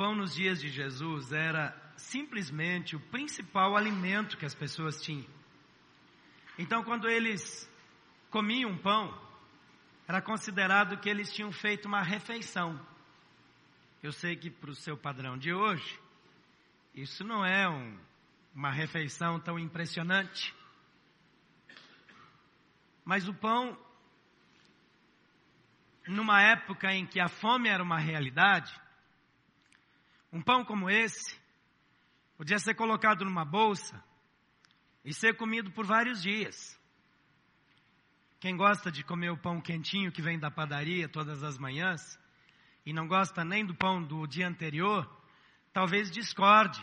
pão 0.00 0.14
nos 0.14 0.34
dias 0.34 0.58
de 0.58 0.70
Jesus 0.70 1.30
era 1.30 1.76
simplesmente 1.94 2.96
o 2.96 3.00
principal 3.10 3.76
alimento 3.76 4.38
que 4.38 4.46
as 4.46 4.54
pessoas 4.54 4.98
tinham. 5.02 5.28
Então, 6.58 6.82
quando 6.82 7.06
eles 7.06 7.70
comiam 8.30 8.78
pão, 8.78 9.14
era 10.08 10.22
considerado 10.22 10.96
que 10.96 11.06
eles 11.06 11.30
tinham 11.30 11.52
feito 11.52 11.84
uma 11.84 12.00
refeição. 12.02 12.80
Eu 14.02 14.10
sei 14.10 14.36
que 14.36 14.48
para 14.48 14.70
o 14.70 14.74
seu 14.74 14.96
padrão 14.96 15.36
de 15.36 15.52
hoje, 15.52 16.00
isso 16.94 17.22
não 17.22 17.44
é 17.44 17.68
um, 17.68 18.00
uma 18.54 18.70
refeição 18.70 19.38
tão 19.38 19.58
impressionante. 19.58 20.54
Mas 23.04 23.28
o 23.28 23.34
pão, 23.34 23.78
numa 26.08 26.40
época 26.40 26.90
em 26.90 27.04
que 27.04 27.20
a 27.20 27.28
fome 27.28 27.68
era 27.68 27.82
uma 27.82 27.98
realidade, 27.98 28.72
um 30.32 30.40
pão 30.40 30.64
como 30.64 30.88
esse 30.88 31.38
podia 32.36 32.58
ser 32.58 32.74
colocado 32.74 33.24
numa 33.24 33.44
bolsa 33.44 34.02
e 35.04 35.12
ser 35.12 35.36
comido 35.36 35.70
por 35.72 35.84
vários 35.84 36.22
dias. 36.22 36.78
Quem 38.38 38.56
gosta 38.56 38.90
de 38.90 39.04
comer 39.04 39.30
o 39.30 39.36
pão 39.36 39.60
quentinho 39.60 40.12
que 40.12 40.22
vem 40.22 40.38
da 40.38 40.50
padaria 40.50 41.08
todas 41.08 41.42
as 41.42 41.58
manhãs 41.58 42.18
e 42.86 42.92
não 42.92 43.06
gosta 43.06 43.44
nem 43.44 43.64
do 43.66 43.74
pão 43.74 44.02
do 44.02 44.26
dia 44.26 44.48
anterior, 44.48 45.08
talvez 45.72 46.10
discorde. 46.10 46.80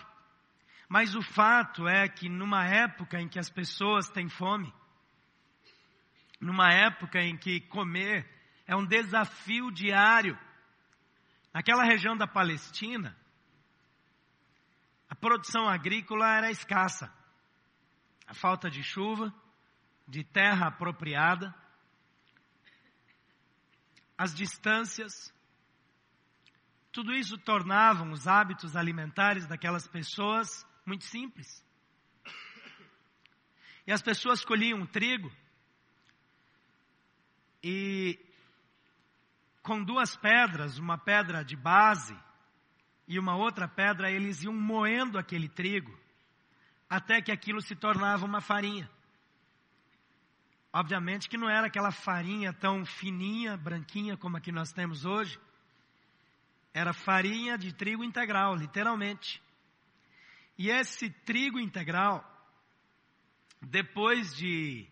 Mas 0.88 1.16
o 1.16 1.22
fato 1.22 1.88
é 1.88 2.08
que 2.08 2.30
numa 2.30 2.66
época 2.66 3.20
em 3.20 3.28
que 3.28 3.40
as 3.40 3.50
pessoas 3.50 4.10
têm 4.10 4.30
fome, 4.30 4.72
numa 6.40 6.72
época 6.72 7.20
em 7.20 7.36
que 7.36 7.62
comer 7.62 8.30
é 8.68 8.76
um 8.76 8.86
desafio 8.86 9.72
diário, 9.72 10.38
naquela 11.54 11.84
região 11.84 12.16
da 12.16 12.28
Palestina, 12.28 13.18
produção 15.28 15.68
agrícola 15.68 16.38
era 16.38 16.50
escassa. 16.50 17.14
A 18.26 18.34
falta 18.34 18.70
de 18.70 18.82
chuva, 18.82 19.34
de 20.08 20.24
terra 20.24 20.68
apropriada, 20.68 21.54
as 24.18 24.34
distâncias, 24.34 25.34
tudo 26.94 27.12
isso 27.14 27.38
tornavam 27.38 28.12
os 28.12 28.26
hábitos 28.26 28.78
alimentares 28.78 29.46
daquelas 29.46 29.86
pessoas 29.86 30.66
muito 30.86 31.04
simples. 31.04 31.62
E 33.86 33.92
as 33.92 34.02
pessoas 34.02 34.46
colhiam 34.46 34.86
trigo 34.86 35.30
e 37.62 38.18
com 39.62 39.84
duas 39.84 40.16
pedras, 40.16 40.80
uma 40.80 40.98
pedra 40.98 41.44
de 41.44 41.58
base 41.58 42.18
e 43.08 43.18
uma 43.18 43.36
outra 43.36 43.68
pedra, 43.68 44.12
eles 44.12 44.44
iam 44.44 44.54
moendo 44.54 45.18
aquele 45.18 45.48
trigo 45.48 45.98
até 46.90 47.22
que 47.22 47.32
aquilo 47.32 47.62
se 47.62 47.76
tornava 47.76 48.26
uma 48.26 48.42
farinha. 48.42 48.90
Obviamente 50.72 51.30
que 51.30 51.38
não 51.38 51.50
era 51.50 51.68
aquela 51.68 51.92
farinha 51.92 52.54
tão 52.54 52.86
fininha, 52.86 53.58
branquinha 53.58 54.18
como 54.18 54.38
a 54.38 54.42
que 54.42 54.52
nós 54.52 54.72
temos 54.72 55.06
hoje. 55.06 55.40
Era 56.74 56.94
farinha 56.94 57.58
de 57.58 57.74
trigo 57.74 58.04
integral, 58.04 58.56
literalmente. 58.56 59.42
E 60.58 60.70
esse 60.70 61.10
trigo 61.10 61.60
integral, 61.60 62.24
depois 63.62 64.36
de 64.36 64.88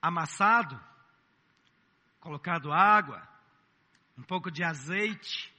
amassado, 0.00 0.80
colocado 2.20 2.72
água, 2.72 3.26
um 4.16 4.22
pouco 4.22 4.50
de 4.50 4.62
azeite, 4.62 5.52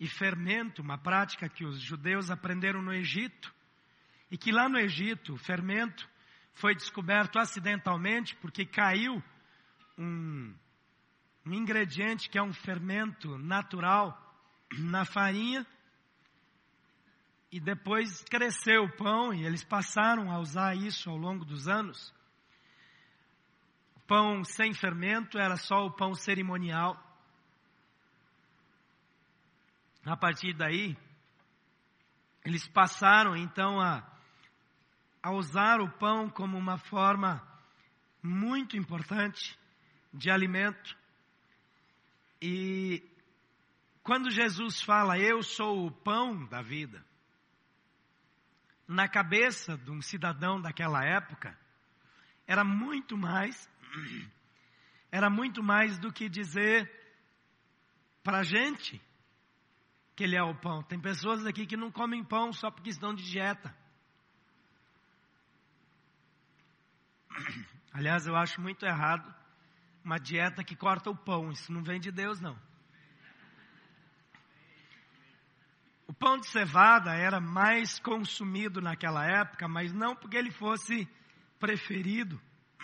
e 0.00 0.08
fermento, 0.08 0.80
uma 0.80 0.96
prática 0.96 1.46
que 1.48 1.64
os 1.64 1.78
judeus 1.78 2.30
aprenderam 2.30 2.80
no 2.80 2.92
Egito, 2.92 3.54
e 4.30 4.38
que 4.38 4.50
lá 4.50 4.66
no 4.68 4.78
Egito 4.78 5.34
o 5.34 5.38
fermento 5.38 6.08
foi 6.54 6.74
descoberto 6.74 7.38
acidentalmente 7.38 8.34
porque 8.36 8.64
caiu 8.64 9.22
um, 9.98 10.54
um 11.44 11.52
ingrediente 11.52 12.30
que 12.30 12.38
é 12.38 12.42
um 12.42 12.52
fermento 12.52 13.36
natural 13.38 14.16
na 14.78 15.04
farinha 15.04 15.66
e 17.52 17.58
depois 17.58 18.22
cresceu 18.24 18.84
o 18.84 18.96
pão 18.96 19.34
e 19.34 19.44
eles 19.44 19.64
passaram 19.64 20.30
a 20.30 20.38
usar 20.38 20.76
isso 20.76 21.10
ao 21.10 21.16
longo 21.16 21.44
dos 21.44 21.66
anos. 21.66 22.14
Pão 24.06 24.44
sem 24.44 24.72
fermento 24.72 25.38
era 25.38 25.56
só 25.56 25.86
o 25.86 25.90
pão 25.90 26.14
cerimonial. 26.14 27.09
A 30.04 30.16
partir 30.16 30.54
daí, 30.54 30.96
eles 32.44 32.66
passaram 32.66 33.36
então 33.36 33.80
a, 33.80 34.02
a 35.22 35.30
usar 35.32 35.80
o 35.80 35.90
pão 35.90 36.30
como 36.30 36.56
uma 36.56 36.78
forma 36.78 37.46
muito 38.22 38.76
importante 38.76 39.58
de 40.12 40.30
alimento. 40.30 40.96
E 42.40 43.02
quando 44.02 44.30
Jesus 44.30 44.80
fala, 44.80 45.18
Eu 45.18 45.42
sou 45.42 45.86
o 45.86 45.90
pão 45.90 46.46
da 46.46 46.62
vida, 46.62 47.04
na 48.88 49.06
cabeça 49.06 49.76
de 49.76 49.90
um 49.90 50.00
cidadão 50.00 50.60
daquela 50.60 51.04
época, 51.04 51.56
era 52.46 52.64
muito 52.64 53.16
mais, 53.18 53.68
era 55.12 55.28
muito 55.28 55.62
mais 55.62 55.98
do 55.98 56.10
que 56.10 56.28
dizer 56.28 56.90
para 58.24 58.38
a 58.38 58.42
gente 58.42 59.00
que 60.20 60.24
ele 60.24 60.36
é 60.36 60.42
o 60.42 60.54
pão. 60.54 60.82
Tem 60.82 61.00
pessoas 61.00 61.46
aqui 61.46 61.64
que 61.64 61.78
não 61.78 61.90
comem 61.90 62.22
pão 62.22 62.52
só 62.52 62.70
porque 62.70 62.90
estão 62.90 63.14
de 63.14 63.24
dieta. 63.24 63.74
Aliás, 67.90 68.26
eu 68.26 68.36
acho 68.36 68.60
muito 68.60 68.84
errado 68.84 69.34
uma 70.04 70.18
dieta 70.18 70.62
que 70.62 70.76
corta 70.76 71.08
o 71.08 71.16
pão. 71.16 71.50
Isso 71.50 71.72
não 71.72 71.82
vem 71.82 71.98
de 71.98 72.12
Deus, 72.12 72.38
não. 72.38 72.54
O 76.06 76.12
pão 76.12 76.36
de 76.36 76.48
cevada 76.48 77.14
era 77.14 77.40
mais 77.40 77.98
consumido 77.98 78.82
naquela 78.82 79.24
época, 79.24 79.66
mas 79.68 79.90
não 79.90 80.14
porque 80.14 80.36
ele 80.36 80.50
fosse 80.50 81.08
preferido, 81.58 82.38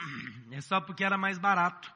é 0.50 0.62
só 0.62 0.80
porque 0.80 1.04
era 1.04 1.18
mais 1.18 1.36
barato. 1.36 1.94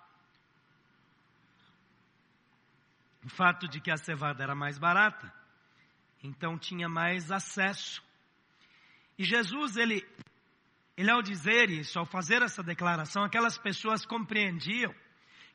O 3.24 3.28
fato 3.28 3.68
de 3.68 3.80
que 3.80 3.90
a 3.90 3.96
cevada 3.96 4.42
era 4.42 4.54
mais 4.54 4.78
barata, 4.78 5.32
então 6.22 6.58
tinha 6.58 6.88
mais 6.88 7.30
acesso. 7.30 8.02
E 9.18 9.24
Jesus, 9.24 9.76
ele, 9.76 10.06
ele 10.96 11.10
ao 11.10 11.22
dizer 11.22 11.70
isso, 11.70 11.98
ao 11.98 12.06
fazer 12.06 12.42
essa 12.42 12.62
declaração, 12.62 13.22
aquelas 13.22 13.58
pessoas 13.58 14.06
compreendiam 14.06 14.94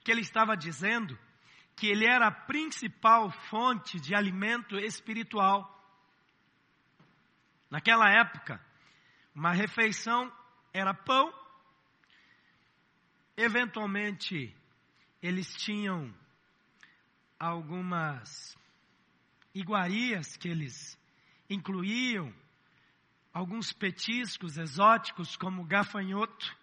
que 0.03 0.11
ele 0.11 0.21
estava 0.21 0.55
dizendo 0.55 1.17
que 1.75 1.87
ele 1.87 2.05
era 2.05 2.27
a 2.27 2.31
principal 2.31 3.31
fonte 3.49 3.99
de 3.99 4.15
alimento 4.15 4.77
espiritual. 4.77 5.71
Naquela 7.69 8.09
época, 8.09 8.63
uma 9.33 9.51
refeição 9.51 10.31
era 10.71 10.93
pão, 10.93 11.33
eventualmente 13.35 14.55
eles 15.21 15.53
tinham 15.55 16.13
algumas 17.39 18.57
iguarias 19.53 20.35
que 20.37 20.49
eles 20.49 20.97
incluíam, 21.49 22.33
alguns 23.33 23.71
petiscos 23.71 24.57
exóticos 24.57 25.35
como 25.35 25.63
gafanhoto. 25.65 26.55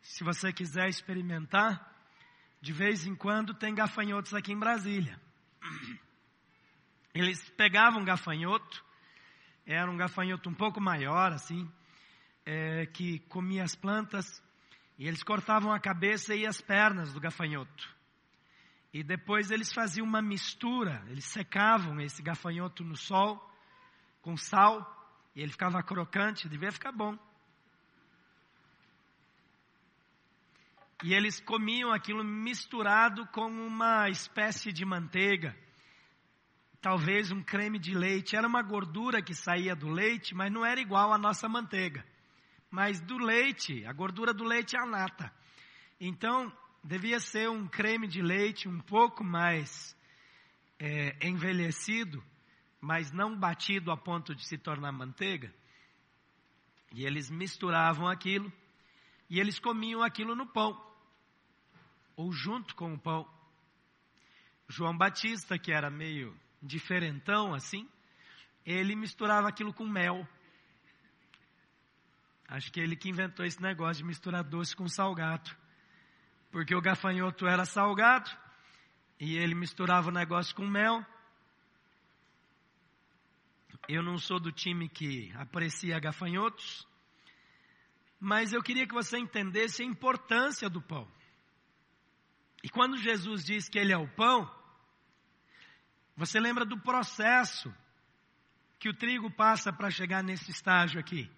Se 0.00 0.24
você 0.24 0.52
quiser 0.52 0.88
experimentar, 0.88 1.94
de 2.60 2.72
vez 2.72 3.06
em 3.06 3.14
quando 3.14 3.54
tem 3.54 3.74
gafanhotos 3.74 4.34
aqui 4.34 4.52
em 4.52 4.58
Brasília. 4.58 5.20
Eles 7.14 7.48
pegavam 7.50 8.04
gafanhoto, 8.04 8.84
era 9.66 9.90
um 9.90 9.96
gafanhoto 9.96 10.48
um 10.48 10.54
pouco 10.54 10.80
maior, 10.80 11.32
assim, 11.32 11.70
é, 12.46 12.86
que 12.86 13.18
comia 13.20 13.64
as 13.64 13.74
plantas, 13.74 14.42
e 14.98 15.06
eles 15.08 15.22
cortavam 15.22 15.72
a 15.72 15.80
cabeça 15.80 16.34
e 16.34 16.46
as 16.46 16.60
pernas 16.60 17.12
do 17.12 17.20
gafanhoto. 17.20 17.99
E 18.92 19.04
depois 19.04 19.50
eles 19.50 19.72
faziam 19.72 20.06
uma 20.06 20.20
mistura, 20.20 21.04
eles 21.08 21.24
secavam 21.24 22.00
esse 22.00 22.22
gafanhoto 22.22 22.82
no 22.82 22.96
sol 22.96 23.38
com 24.20 24.36
sal, 24.36 24.84
e 25.34 25.40
ele 25.40 25.52
ficava 25.52 25.82
crocante, 25.82 26.48
devia 26.48 26.72
ficar 26.72 26.92
bom. 26.92 27.16
E 31.02 31.14
eles 31.14 31.40
comiam 31.40 31.92
aquilo 31.92 32.22
misturado 32.22 33.26
com 33.28 33.46
uma 33.46 34.10
espécie 34.10 34.70
de 34.72 34.84
manteiga, 34.84 35.56
talvez 36.80 37.30
um 37.30 37.42
creme 37.42 37.78
de 37.78 37.94
leite. 37.94 38.36
Era 38.36 38.46
uma 38.46 38.60
gordura 38.60 39.22
que 39.22 39.34
saía 39.34 39.74
do 39.74 39.88
leite, 39.88 40.34
mas 40.34 40.52
não 40.52 40.64
era 40.64 40.80
igual 40.80 41.12
à 41.12 41.16
nossa 41.16 41.48
manteiga. 41.48 42.04
Mas 42.70 43.00
do 43.00 43.16
leite, 43.16 43.84
a 43.86 43.92
gordura 43.92 44.34
do 44.34 44.44
leite 44.44 44.76
é 44.76 44.80
a 44.80 44.86
nata. 44.86 45.32
Então, 45.98 46.52
devia 46.82 47.20
ser 47.20 47.48
um 47.48 47.66
creme 47.66 48.06
de 48.06 48.22
leite 48.22 48.68
um 48.68 48.80
pouco 48.80 49.22
mais 49.22 49.96
é, 50.78 51.26
envelhecido 51.26 52.22
mas 52.80 53.12
não 53.12 53.36
batido 53.36 53.92
a 53.92 53.96
ponto 53.96 54.34
de 54.34 54.46
se 54.46 54.56
tornar 54.56 54.90
manteiga. 54.90 55.52
E 56.92 57.04
eles 57.04 57.30
misturavam 57.30 58.08
aquilo 58.08 58.50
e 59.28 59.38
eles 59.38 59.58
comiam 59.58 60.02
aquilo 60.02 60.34
no 60.34 60.46
pão, 60.46 60.80
ou 62.16 62.32
junto 62.32 62.74
com 62.74 62.94
o 62.94 62.98
pão. 62.98 63.28
João 64.68 64.96
Batista, 64.96 65.58
que 65.58 65.70
era 65.70 65.90
meio 65.90 66.36
diferentão 66.60 67.54
assim, 67.54 67.88
ele 68.64 68.96
misturava 68.96 69.48
aquilo 69.48 69.72
com 69.72 69.86
mel. 69.86 70.26
Acho 72.48 72.72
que 72.72 72.80
ele 72.80 72.96
que 72.96 73.08
inventou 73.08 73.44
esse 73.44 73.60
negócio 73.62 74.02
de 74.02 74.08
misturar 74.08 74.42
doce 74.42 74.74
com 74.74 74.88
salgado. 74.88 75.56
Porque 76.50 76.74
o 76.74 76.80
gafanhoto 76.80 77.46
era 77.46 77.64
salgado 77.64 78.30
e 79.18 79.36
ele 79.36 79.54
misturava 79.54 80.08
o 80.08 80.12
negócio 80.12 80.54
com 80.54 80.66
mel. 80.66 81.04
Eu 83.88 84.02
não 84.02 84.18
sou 84.18 84.38
do 84.38 84.52
time 84.52 84.88
que 84.88 85.32
aprecia 85.36 85.98
gafanhotos, 85.98 86.86
mas 88.18 88.52
eu 88.52 88.62
queria 88.62 88.86
que 88.86 88.94
você 88.94 89.18
entendesse 89.18 89.82
a 89.82 89.86
importância 89.86 90.68
do 90.68 90.80
pão. 90.80 91.10
E 92.62 92.68
quando 92.68 92.96
Jesus 92.98 93.44
diz 93.44 93.68
que 93.68 93.78
ele 93.78 93.92
é 93.92 93.96
o 93.96 94.08
pão, 94.08 94.48
você 96.16 96.38
lembra 96.38 96.64
do 96.64 96.78
processo 96.78 97.74
que 98.78 98.88
o 98.88 98.94
trigo 98.94 99.30
passa 99.30 99.72
para 99.72 99.90
chegar 99.90 100.22
nesse 100.22 100.50
estágio 100.50 101.00
aqui? 101.00 101.30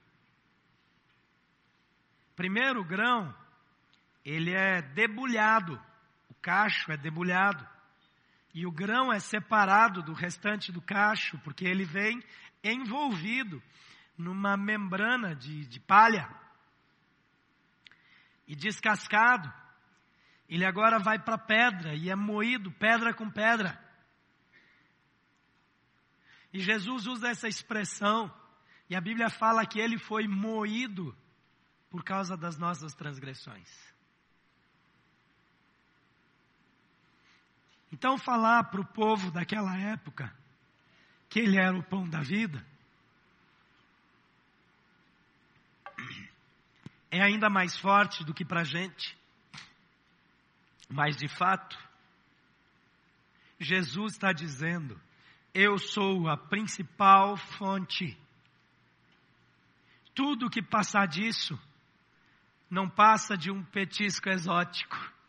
Primeiro, 2.35 2.81
o 2.81 2.85
grão, 2.85 3.35
ele 4.25 4.53
é 4.53 4.81
debulhado, 4.81 5.81
o 6.29 6.35
cacho 6.35 6.93
é 6.93 6.97
debulhado. 6.97 7.67
E 8.55 8.67
o 8.67 8.71
grão 8.71 9.13
é 9.13 9.19
separado 9.19 10.03
do 10.03 10.13
restante 10.13 10.71
do 10.71 10.81
cacho, 10.81 11.39
porque 11.39 11.65
ele 11.65 11.85
vem 11.85 12.23
envolvido 12.63 13.63
numa 14.17 14.57
membrana 14.57 15.35
de, 15.35 15.67
de 15.67 15.81
palha 15.81 16.29
e 18.47 18.55
descascado. 18.55 19.53
Ele 20.49 20.65
agora 20.65 20.99
vai 20.99 21.19
para 21.19 21.39
pedra 21.39 21.95
e 21.95 22.11
é 22.11 22.15
moído 22.15 22.71
pedra 22.73 23.15
com 23.15 23.31
pedra. 23.31 23.81
E 26.53 26.61
Jesus 26.61 27.07
usa 27.07 27.31
essa 27.31 27.49
expressão, 27.49 28.33
e 28.91 28.95
a 28.95 29.01
Bíblia 29.01 29.31
fala 29.31 29.65
que 29.65 29.81
ele 29.81 29.99
foi 29.99 30.29
moído 30.29 31.17
por 31.89 32.05
causa 32.05 32.37
das 32.37 32.59
nossas 32.59 32.95
transgressões. 32.95 33.92
Então, 38.03 38.19
falar 38.19 38.65
para 38.65 38.81
o 38.81 38.85
povo 38.85 39.31
daquela 39.31 39.79
época 39.79 40.37
que 41.29 41.39
ele 41.39 41.57
era 41.57 41.79
o 41.79 41.85
pão 41.85 42.03
da 42.09 42.21
vida 42.21 42.67
é 47.13 47.23
ainda 47.23 47.49
mais 47.49 47.79
forte 47.79 48.25
do 48.25 48.35
que 48.35 48.45
para 48.45 48.63
a 48.63 48.65
gente. 48.65 49.17
Mas, 50.89 51.17
de 51.17 51.29
fato, 51.29 51.79
Jesus 53.61 54.15
está 54.15 54.33
dizendo 54.33 55.01
eu 55.55 55.79
sou 55.79 56.27
a 56.29 56.37
principal 56.37 57.37
fonte. 57.37 58.19
Tudo 60.13 60.51
que 60.51 60.61
passar 60.61 61.07
disso 61.07 61.57
não 62.69 62.91
passa 62.91 63.37
de 63.37 63.49
um 63.49 63.63
petisco 63.63 64.29
exótico. 64.29 65.22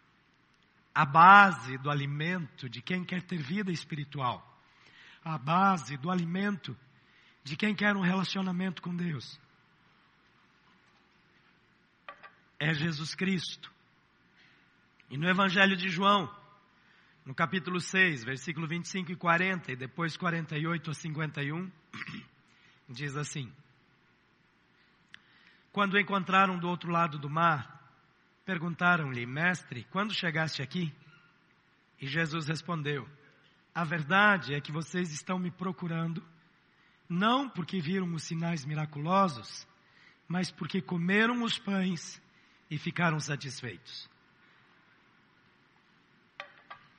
A 0.93 1.05
base 1.05 1.77
do 1.79 1.89
alimento 1.89 2.69
de 2.69 2.81
quem 2.81 3.03
quer 3.03 3.21
ter 3.21 3.41
vida 3.41 3.71
espiritual. 3.71 4.47
A 5.23 5.37
base 5.37 5.97
do 5.97 6.11
alimento 6.11 6.77
de 7.43 7.57
quem 7.57 7.75
quer 7.75 7.95
um 7.95 8.01
relacionamento 8.01 8.81
com 8.81 8.95
Deus. 8.95 9.39
É 12.59 12.73
Jesus 12.73 13.15
Cristo. 13.15 13.71
E 15.09 15.17
no 15.17 15.27
Evangelho 15.27 15.75
de 15.75 15.89
João, 15.89 16.33
no 17.25 17.33
capítulo 17.33 17.79
6, 17.79 18.23
versículo 18.23 18.67
25 18.67 19.11
e 19.11 19.15
40, 19.15 19.71
e 19.71 19.75
depois 19.75 20.17
48 20.17 20.91
a 20.91 20.93
51, 20.93 21.71
diz 22.89 23.15
assim: 23.15 23.51
Quando 25.71 25.99
encontraram 25.99 26.57
do 26.57 26.67
outro 26.67 26.91
lado 26.91 27.17
do 27.17 27.29
mar, 27.29 27.82
perguntaram-lhe, 28.45 29.25
Mestre, 29.25 29.85
quando 29.91 30.13
chegaste 30.13 30.61
aqui? 30.61 30.93
E 31.99 32.07
Jesus 32.07 32.47
respondeu: 32.47 33.07
A 33.73 33.83
verdade 33.83 34.53
é 34.53 34.61
que 34.61 34.71
vocês 34.71 35.11
estão 35.11 35.39
me 35.39 35.51
procurando, 35.51 36.23
não 37.07 37.49
porque 37.49 37.79
viram 37.79 38.13
os 38.13 38.23
sinais 38.23 38.65
miraculosos, 38.65 39.67
mas 40.27 40.51
porque 40.51 40.81
comeram 40.81 41.43
os 41.43 41.57
pães 41.57 42.21
e 42.69 42.77
ficaram 42.77 43.19
satisfeitos. 43.19 44.09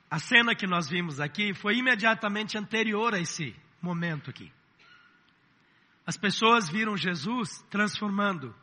A 0.09 0.19
cena 0.19 0.55
que 0.55 0.65
nós 0.65 0.87
vimos 0.87 1.19
aqui 1.19 1.53
foi 1.53 1.77
imediatamente 1.77 2.57
anterior 2.57 3.13
a 3.13 3.19
esse 3.19 3.55
momento 3.81 4.29
aqui. 4.29 4.51
As 6.05 6.15
pessoas 6.15 6.69
viram 6.69 6.95
Jesus 6.95 7.61
transformando 7.69 8.55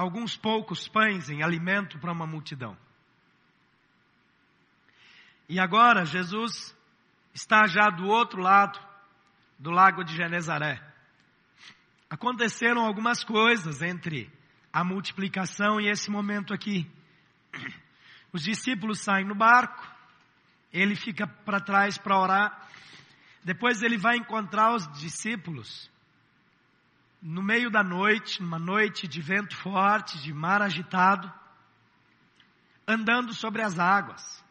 alguns 0.00 0.34
poucos 0.34 0.88
pães 0.88 1.28
em 1.28 1.42
alimento 1.42 1.98
para 1.98 2.10
uma 2.10 2.26
multidão. 2.26 2.74
E 5.46 5.60
agora 5.60 6.06
Jesus 6.06 6.74
está 7.34 7.66
já 7.66 7.90
do 7.90 8.06
outro 8.06 8.40
lado 8.40 8.80
do 9.58 9.70
lago 9.70 10.02
de 10.02 10.16
Genezaré. 10.16 10.80
Aconteceram 12.08 12.82
algumas 12.82 13.22
coisas 13.22 13.82
entre 13.82 14.32
a 14.72 14.82
multiplicação 14.82 15.78
e 15.78 15.90
esse 15.90 16.10
momento 16.10 16.54
aqui. 16.54 16.90
Os 18.32 18.42
discípulos 18.42 19.00
saem 19.00 19.26
no 19.26 19.34
barco, 19.34 19.86
ele 20.72 20.96
fica 20.96 21.26
para 21.26 21.60
trás 21.60 21.98
para 21.98 22.18
orar. 22.18 22.68
Depois 23.44 23.82
ele 23.82 23.98
vai 23.98 24.16
encontrar 24.16 24.74
os 24.74 24.86
discípulos 24.98 25.90
no 27.22 27.42
meio 27.42 27.70
da 27.70 27.82
noite, 27.82 28.40
numa 28.42 28.58
noite 28.58 29.06
de 29.06 29.20
vento 29.20 29.56
forte, 29.56 30.18
de 30.22 30.32
mar 30.32 30.62
agitado, 30.62 31.30
andando 32.86 33.34
sobre 33.34 33.62
as 33.62 33.78
águas. 33.78 34.44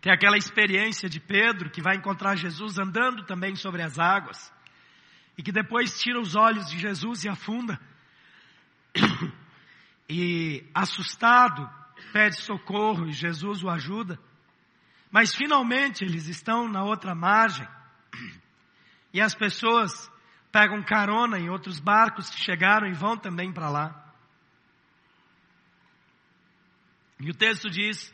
Tem 0.00 0.12
aquela 0.12 0.36
experiência 0.36 1.08
de 1.08 1.18
Pedro 1.18 1.70
que 1.70 1.80
vai 1.80 1.96
encontrar 1.96 2.36
Jesus 2.36 2.78
andando 2.78 3.24
também 3.24 3.56
sobre 3.56 3.82
as 3.82 3.98
águas 3.98 4.52
e 5.36 5.42
que 5.42 5.50
depois 5.50 5.98
tira 6.00 6.20
os 6.20 6.34
olhos 6.34 6.66
de 6.66 6.78
Jesus 6.78 7.24
e 7.24 7.28
afunda. 7.28 7.80
E 10.08 10.64
assustado, 10.72 11.68
pede 12.12 12.36
socorro 12.36 13.08
e 13.08 13.12
Jesus 13.12 13.64
o 13.64 13.68
ajuda. 13.68 14.20
Mas 15.10 15.34
finalmente 15.34 16.04
eles 16.04 16.28
estão 16.28 16.68
na 16.68 16.84
outra 16.84 17.12
margem. 17.12 17.66
E 19.12 19.20
as 19.20 19.34
pessoas 19.34 20.08
pegam 20.56 20.82
carona 20.82 21.38
em 21.38 21.50
outros 21.50 21.78
barcos 21.78 22.30
que 22.30 22.42
chegaram 22.42 22.88
e 22.88 22.94
vão 22.94 23.14
também 23.14 23.52
para 23.52 23.68
lá. 23.68 24.14
E 27.20 27.28
o 27.28 27.34
texto 27.34 27.68
diz 27.68 28.10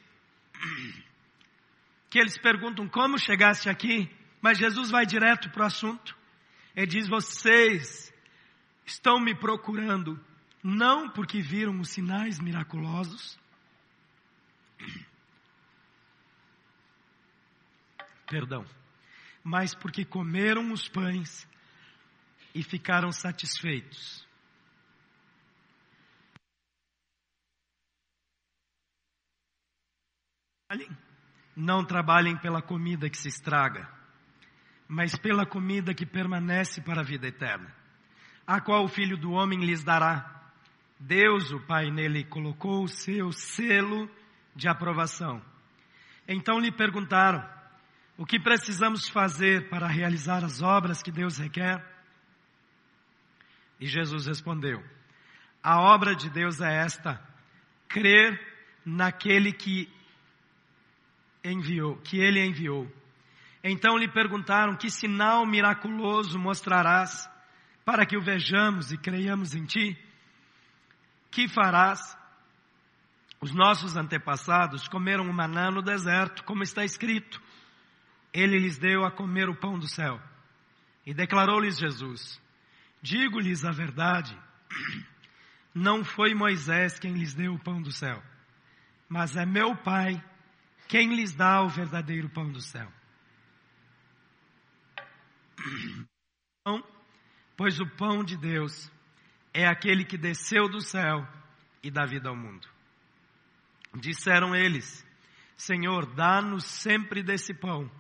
que 2.11 2.19
eles 2.19 2.37
perguntam 2.37 2.89
como 2.89 3.17
chegaste 3.17 3.69
aqui, 3.69 4.11
mas 4.41 4.59
Jesus 4.59 4.91
vai 4.91 5.07
direto 5.07 5.51
para 5.51 5.63
o 5.63 5.67
assunto. 5.67 6.19
Ele 6.75 6.89
diz: 6.89 7.07
Vocês 7.07 8.13
estão 8.85 9.21
me 9.21 9.37
procurando, 9.37 10.19
não 10.65 11.09
porque 11.11 11.41
viram 11.41 11.79
os 11.79 11.91
sinais 11.91 12.41
miraculosos, 12.41 13.39
perdão, 18.27 18.67
mas 19.45 19.77
porque 19.77 20.05
comeram 20.05 20.73
os 20.73 20.89
pães 20.89 21.47
e 22.55 22.63
ficaram 22.63 23.11
satisfeitos. 23.11 24.27
Não 31.55 31.85
trabalhem 31.85 32.37
pela 32.37 32.63
comida 32.63 33.11
que 33.11 33.19
se 33.19 33.29
estraga, 33.29 33.87
mas 34.89 35.17
pela 35.17 35.45
comida 35.45 35.93
que 35.93 36.07
permanece 36.07 36.81
para 36.81 37.03
a 37.03 37.05
vida 37.05 37.27
eterna, 37.27 37.75
a 38.47 38.61
qual 38.61 38.85
o 38.85 38.89
Filho 38.89 39.19
do 39.19 39.33
Homem 39.33 39.61
lhes 39.61 39.85
dará. 39.85 40.51
Deus, 40.99 41.53
o 41.53 41.61
Pai, 41.61 41.91
nele 41.91 42.25
colocou 42.25 42.85
o 42.85 42.89
seu 42.89 43.33
selo 43.33 44.09
de 44.57 44.67
aprovação. 44.67 45.43
Então 46.27 46.59
lhe 46.59 46.73
perguntaram: 46.73 47.47
o 48.17 48.25
que 48.25 48.41
precisamos 48.41 49.09
fazer 49.09 49.69
para 49.69 49.87
realizar 49.87 50.45
as 50.45 50.63
obras 50.63 51.03
que 51.03 51.13
Deus 51.13 51.37
requer? 51.37 51.92
E 53.83 53.89
Jesus 53.89 54.27
respondeu: 54.27 54.81
A 55.61 55.81
obra 55.81 56.15
de 56.15 56.31
Deus 56.31 56.61
é 56.61 56.73
esta: 56.73 57.21
crer 57.89 58.41
naquele 58.87 59.53
que 59.53 59.93
enviou, 61.43 61.97
que 61.97 62.21
ele 62.21 62.39
enviou. 62.47 62.89
Então 63.65 63.99
lhe 63.99 64.07
perguntaram: 64.07 64.77
Que 64.77 64.89
sinal 64.89 65.45
miraculoso 65.45 66.39
mostrarás 66.39 67.29
para 67.85 68.07
que 68.07 68.17
o 68.17 68.23
vejamos 68.23 68.93
e 68.93 68.97
creiamos 68.97 69.53
em 69.57 69.65
ti? 69.65 69.99
Que 71.33 71.49
farás? 71.49 72.17
Os 73.41 73.53
nossos 73.53 73.97
antepassados 73.97 74.87
comeram 74.87 75.29
o 75.29 75.35
maná 75.35 75.73
no 75.73 75.83
deserto, 75.83 76.45
como 76.45 76.63
está 76.63 76.85
escrito. 76.85 77.43
Ele 78.33 78.61
lhes 78.61 78.79
deu 78.79 79.05
a 79.05 79.11
comer 79.11 79.49
o 79.49 79.57
pão 79.57 79.77
do 79.77 79.89
céu. 79.89 80.23
E 81.05 81.13
declarou-lhes 81.13 81.77
Jesus: 81.77 82.41
Digo-lhes 83.03 83.65
a 83.65 83.73
verdade, 83.73 84.39
não 85.75 86.05
foi 86.05 86.35
Moisés 86.35 86.99
quem 86.99 87.15
lhes 87.15 87.35
deu 87.35 87.55
o 87.55 87.59
pão 87.59 87.83
do 87.83 87.91
céu, 87.91 88.23
mas 89.09 89.37
é 89.37 89.45
meu 89.45 89.77
Pai 89.77 90.23
quem 90.89 91.15
lhes 91.15 91.35
dá 91.35 91.63
o 91.63 91.69
verdadeiro 91.69 92.29
pão 92.29 92.51
do 92.51 92.61
céu. 92.61 92.91
Pois 97.57 97.81
o 97.81 97.87
pão 97.87 98.25
de 98.25 98.37
Deus 98.37 98.91
é 99.53 99.67
aquele 99.67 100.05
que 100.05 100.17
desceu 100.17 100.69
do 100.69 100.81
céu 100.81 101.27
e 101.83 101.91
dá 101.91 102.05
vida 102.05 102.29
ao 102.29 102.37
mundo. 102.37 102.69
Disseram 103.95 104.55
eles: 104.55 105.07
Senhor, 105.57 106.07
dá-nos 106.15 106.65
sempre 106.65 107.23
desse 107.23 107.53
pão. 107.53 107.91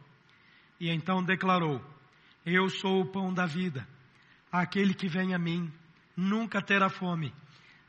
E 0.80 0.90
então 0.90 1.22
declarou: 1.22 1.84
Eu 2.44 2.68
sou 2.68 3.02
o 3.02 3.12
pão 3.12 3.32
da 3.32 3.46
vida. 3.46 3.86
Aquele 4.52 4.92
que 4.92 5.08
vem 5.08 5.34
a 5.34 5.38
mim 5.38 5.72
nunca 6.14 6.60
terá 6.60 6.90
fome. 6.90 7.34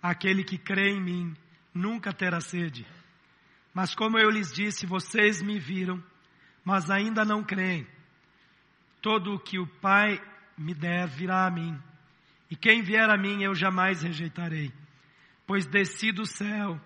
Aquele 0.01 0.43
que 0.45 0.57
crê 0.57 0.91
em 0.91 1.01
mim 1.01 1.35
nunca 1.73 2.13
terá 2.13 2.39
sede. 2.39 2.87
Mas 3.73 3.93
como 3.93 4.17
eu 4.17 4.29
lhes 4.29 4.51
disse, 4.51 4.85
vocês 4.85 5.41
me 5.41 5.59
viram, 5.59 6.01
mas 6.63 6.89
ainda 6.89 7.25
não 7.25 7.43
creem. 7.43 7.85
Todo 9.01 9.33
o 9.33 9.39
que 9.39 9.59
o 9.59 9.67
Pai 9.67 10.21
me 10.57 10.73
der 10.73 11.07
virá 11.07 11.45
a 11.45 11.51
mim, 11.51 11.77
e 12.49 12.55
quem 12.55 12.81
vier 12.81 13.09
a 13.09 13.17
mim 13.17 13.41
eu 13.41 13.55
jamais 13.55 14.03
rejeitarei, 14.03 14.71
pois 15.47 15.65
desci 15.65 16.11
do 16.11 16.25
céu, 16.25 16.79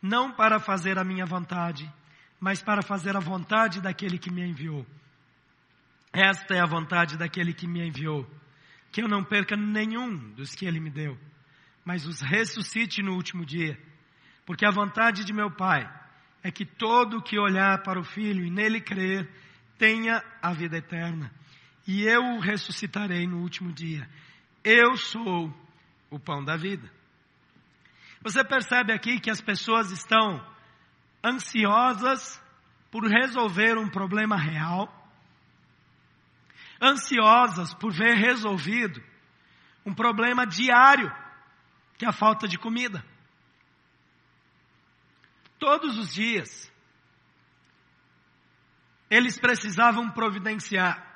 não 0.00 0.32
para 0.32 0.58
fazer 0.58 0.98
a 0.98 1.04
minha 1.04 1.26
vontade, 1.26 1.92
mas 2.40 2.62
para 2.62 2.82
fazer 2.82 3.14
a 3.16 3.20
vontade 3.20 3.80
daquele 3.80 4.18
que 4.18 4.30
me 4.30 4.42
enviou. 4.42 4.86
Esta 6.12 6.54
é 6.54 6.60
a 6.60 6.66
vontade 6.66 7.18
daquele 7.18 7.52
que 7.52 7.66
me 7.66 7.86
enviou, 7.86 8.28
que 8.90 9.02
eu 9.02 9.08
não 9.08 9.24
perca 9.24 9.56
nenhum 9.56 10.32
dos 10.32 10.54
que 10.54 10.66
ele 10.66 10.80
me 10.80 10.90
deu, 10.90 11.18
mas 11.84 12.06
os 12.06 12.20
ressuscite 12.20 13.02
no 13.02 13.14
último 13.14 13.44
dia, 13.44 13.78
porque 14.44 14.66
a 14.66 14.70
vontade 14.70 15.24
de 15.24 15.32
meu 15.32 15.50
Pai 15.50 15.88
é 16.42 16.50
que 16.50 16.64
todo 16.64 17.22
que 17.22 17.38
olhar 17.38 17.82
para 17.82 18.00
o 18.00 18.04
Filho 18.04 18.44
e 18.44 18.50
nele 18.50 18.80
crer 18.80 19.28
tenha 19.78 20.22
a 20.42 20.52
vida 20.52 20.76
eterna 20.76 21.30
e 21.86 22.04
eu 22.04 22.22
o 22.22 22.38
ressuscitarei 22.38 23.26
no 23.26 23.38
último 23.38 23.72
dia. 23.72 24.08
Eu 24.62 24.96
sou 24.96 25.52
o 26.08 26.20
pão 26.20 26.44
da 26.44 26.56
vida. 26.56 26.88
Você 28.22 28.44
percebe 28.44 28.92
aqui 28.92 29.18
que 29.18 29.28
as 29.28 29.40
pessoas 29.40 29.90
estão 29.90 30.40
ansiosas 31.24 32.40
por 32.92 33.04
resolver 33.04 33.76
um 33.76 33.88
problema 33.88 34.36
real, 34.36 34.99
ansiosas 36.80 37.74
por 37.74 37.92
ver 37.92 38.14
resolvido 38.14 39.02
um 39.84 39.94
problema 39.94 40.46
diário, 40.46 41.12
que 41.98 42.04
é 42.04 42.08
a 42.08 42.12
falta 42.12 42.46
de 42.48 42.58
comida. 42.58 43.04
Todos 45.58 45.98
os 45.98 46.12
dias, 46.12 46.72
eles 49.10 49.38
precisavam 49.38 50.10
providenciar 50.10 51.10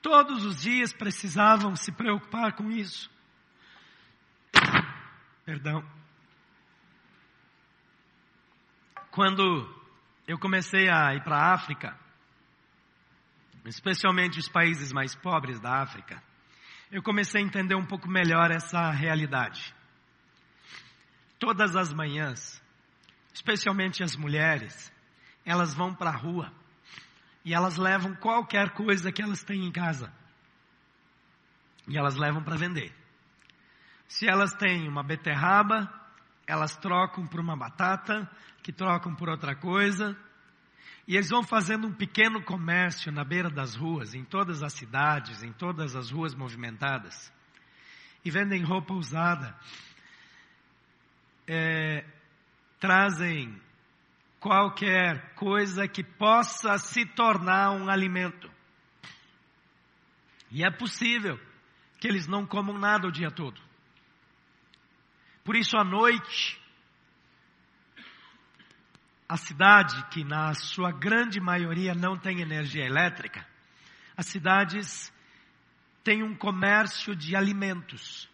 Todos 0.00 0.44
os 0.44 0.62
dias 0.62 0.92
precisavam 0.92 1.74
se 1.74 1.90
preocupar 1.90 2.52
com 2.54 2.70
isso. 2.70 3.10
Perdão. 5.44 5.84
Quando 9.10 9.68
eu 10.26 10.38
comecei 10.38 10.88
a 10.88 11.14
ir 11.14 11.22
para 11.24 11.36
a 11.36 11.52
África, 11.52 11.98
especialmente 13.64 14.38
os 14.38 14.48
países 14.48 14.92
mais 14.92 15.14
pobres 15.14 15.60
da 15.60 15.82
África, 15.82 16.22
eu 16.90 17.02
comecei 17.02 17.42
a 17.42 17.44
entender 17.44 17.74
um 17.74 17.84
pouco 17.84 18.08
melhor 18.08 18.50
essa 18.50 18.90
realidade. 18.90 19.74
Todas 21.38 21.76
as 21.76 21.92
manhãs, 21.92 22.62
especialmente 23.32 24.02
as 24.02 24.16
mulheres, 24.16 24.92
elas 25.44 25.74
vão 25.74 25.94
para 25.94 26.10
a 26.10 26.16
rua 26.16 26.52
e 27.44 27.54
elas 27.54 27.76
levam 27.76 28.14
qualquer 28.14 28.70
coisa 28.70 29.12
que 29.12 29.22
elas 29.22 29.42
têm 29.42 29.64
em 29.64 29.72
casa. 29.72 30.12
E 31.86 31.96
elas 31.96 32.16
levam 32.16 32.42
para 32.42 32.56
vender. 32.56 32.92
Se 34.06 34.28
elas 34.28 34.52
têm 34.54 34.88
uma 34.88 35.02
beterraba, 35.02 35.90
elas 36.46 36.76
trocam 36.76 37.26
por 37.26 37.40
uma 37.40 37.56
batata, 37.56 38.28
que 38.62 38.72
trocam 38.72 39.14
por 39.14 39.28
outra 39.28 39.54
coisa. 39.54 40.16
E 41.08 41.16
eles 41.16 41.30
vão 41.30 41.42
fazendo 41.42 41.86
um 41.86 41.92
pequeno 41.92 42.42
comércio 42.42 43.10
na 43.10 43.24
beira 43.24 43.48
das 43.48 43.74
ruas, 43.74 44.12
em 44.12 44.22
todas 44.22 44.62
as 44.62 44.74
cidades, 44.74 45.42
em 45.42 45.54
todas 45.54 45.96
as 45.96 46.10
ruas 46.10 46.34
movimentadas. 46.34 47.32
E 48.22 48.30
vendem 48.30 48.62
roupa 48.62 48.92
usada. 48.92 49.58
É, 51.46 52.04
trazem 52.78 53.58
qualquer 54.38 55.34
coisa 55.34 55.88
que 55.88 56.04
possa 56.04 56.76
se 56.76 57.06
tornar 57.06 57.70
um 57.70 57.88
alimento. 57.88 58.52
E 60.50 60.62
é 60.62 60.70
possível 60.70 61.40
que 61.98 62.06
eles 62.06 62.26
não 62.26 62.44
comam 62.44 62.76
nada 62.76 63.08
o 63.08 63.12
dia 63.12 63.30
todo. 63.30 63.58
Por 65.42 65.56
isso, 65.56 65.74
à 65.78 65.82
noite, 65.82 66.60
a 69.28 69.36
cidade, 69.36 70.02
que 70.06 70.24
na 70.24 70.54
sua 70.54 70.90
grande 70.90 71.38
maioria 71.38 71.94
não 71.94 72.16
tem 72.16 72.40
energia 72.40 72.84
elétrica, 72.84 73.46
as 74.16 74.26
cidades 74.26 75.12
têm 76.02 76.22
um 76.22 76.34
comércio 76.34 77.14
de 77.14 77.36
alimentos, 77.36 78.28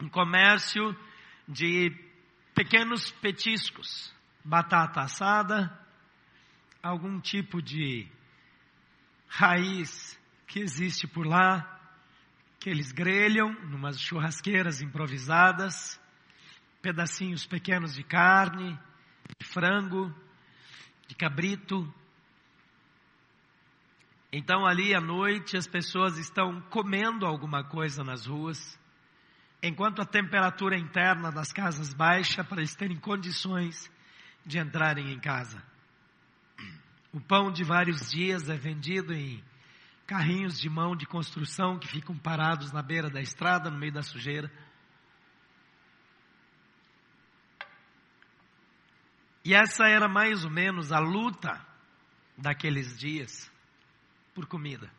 um 0.00 0.08
comércio 0.08 0.96
de 1.46 1.94
pequenos 2.52 3.12
petiscos, 3.12 4.12
batata 4.44 5.02
assada, 5.02 5.78
algum 6.82 7.20
tipo 7.20 7.62
de 7.62 8.08
raiz 9.28 10.18
que 10.48 10.58
existe 10.58 11.06
por 11.06 11.24
lá, 11.24 11.80
que 12.58 12.68
eles 12.68 12.90
grelham 12.90 13.52
numas 13.68 14.00
churrasqueiras 14.00 14.82
improvisadas, 14.82 16.00
pedacinhos 16.82 17.46
pequenos 17.46 17.94
de 17.94 18.02
carne, 18.02 18.78
de 19.38 19.46
frango, 19.46 20.14
de 21.08 21.14
cabrito. 21.14 21.92
Então 24.32 24.66
ali 24.66 24.94
à 24.94 25.00
noite 25.00 25.56
as 25.56 25.66
pessoas 25.66 26.18
estão 26.18 26.60
comendo 26.62 27.26
alguma 27.26 27.62
coisa 27.62 28.02
nas 28.02 28.26
ruas, 28.26 28.78
enquanto 29.62 30.00
a 30.00 30.06
temperatura 30.06 30.76
interna 30.76 31.30
das 31.30 31.52
casas 31.52 31.92
baixa 31.92 32.42
para 32.42 32.58
eles 32.58 32.74
terem 32.74 32.98
condições 32.98 33.90
de 34.44 34.58
entrarem 34.58 35.12
em 35.12 35.20
casa. 35.20 35.62
O 37.12 37.20
pão 37.20 37.52
de 37.52 37.62
vários 37.62 38.10
dias 38.10 38.48
é 38.48 38.56
vendido 38.56 39.12
em 39.12 39.44
carrinhos 40.06 40.58
de 40.58 40.68
mão 40.68 40.96
de 40.96 41.06
construção 41.06 41.78
que 41.78 41.86
ficam 41.86 42.16
parados 42.16 42.72
na 42.72 42.82
beira 42.82 43.10
da 43.10 43.20
estrada, 43.20 43.70
no 43.70 43.78
meio 43.78 43.92
da 43.92 44.02
sujeira. 44.02 44.50
E 49.44 49.54
essa 49.54 49.86
era 49.88 50.08
mais 50.08 50.44
ou 50.44 50.50
menos 50.50 50.92
a 50.92 50.98
luta 50.98 51.60
daqueles 52.36 52.96
dias 52.98 53.50
por 54.34 54.46
comida. 54.46 54.90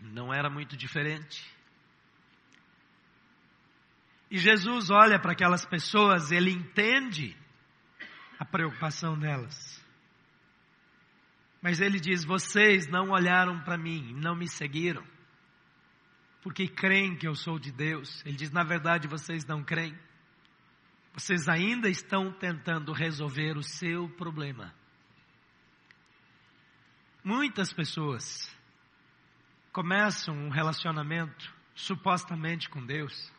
Não 0.00 0.32
era 0.32 0.50
muito 0.50 0.76
diferente. 0.76 1.44
E 4.30 4.38
Jesus 4.38 4.90
olha 4.90 5.20
para 5.20 5.32
aquelas 5.32 5.64
pessoas, 5.64 6.32
ele 6.32 6.50
entende 6.50 7.36
a 8.38 8.44
preocupação 8.44 9.18
delas. 9.18 9.82
Mas 11.62 11.80
ele 11.80 11.98
diz: 11.98 12.24
Vocês 12.24 12.86
não 12.88 13.10
olharam 13.10 13.60
para 13.60 13.78
mim, 13.78 14.12
não 14.14 14.34
me 14.36 14.48
seguiram, 14.48 15.04
porque 16.42 16.68
creem 16.68 17.16
que 17.16 17.26
eu 17.26 17.34
sou 17.34 17.58
de 17.58 17.72
Deus. 17.72 18.22
Ele 18.26 18.36
diz: 18.36 18.50
Na 18.50 18.64
verdade, 18.64 19.08
vocês 19.08 19.44
não 19.46 19.62
creem. 19.62 19.96
Vocês 21.16 21.48
ainda 21.48 21.88
estão 21.88 22.30
tentando 22.30 22.92
resolver 22.92 23.56
o 23.56 23.62
seu 23.62 24.06
problema. 24.06 24.74
Muitas 27.24 27.72
pessoas 27.72 28.54
começam 29.72 30.36
um 30.36 30.50
relacionamento 30.50 31.54
supostamente 31.74 32.68
com 32.68 32.84
Deus 32.84 33.32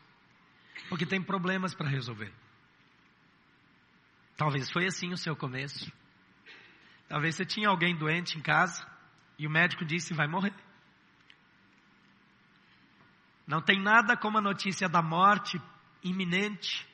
porque 0.88 1.06
tem 1.06 1.22
problemas 1.22 1.72
para 1.72 1.88
resolver. 1.88 2.34
Talvez 4.36 4.68
foi 4.72 4.86
assim 4.86 5.12
o 5.12 5.16
seu 5.16 5.36
começo. 5.36 5.92
Talvez 7.08 7.36
você 7.36 7.44
tinha 7.44 7.68
alguém 7.68 7.96
doente 7.96 8.36
em 8.36 8.42
casa 8.42 8.84
e 9.38 9.46
o 9.46 9.50
médico 9.50 9.84
disse 9.84 10.12
vai 10.12 10.26
morrer. 10.26 10.54
Não 13.46 13.62
tem 13.62 13.80
nada 13.80 14.16
como 14.16 14.36
a 14.36 14.42
notícia 14.42 14.88
da 14.88 15.00
morte 15.00 15.62
iminente 16.02 16.88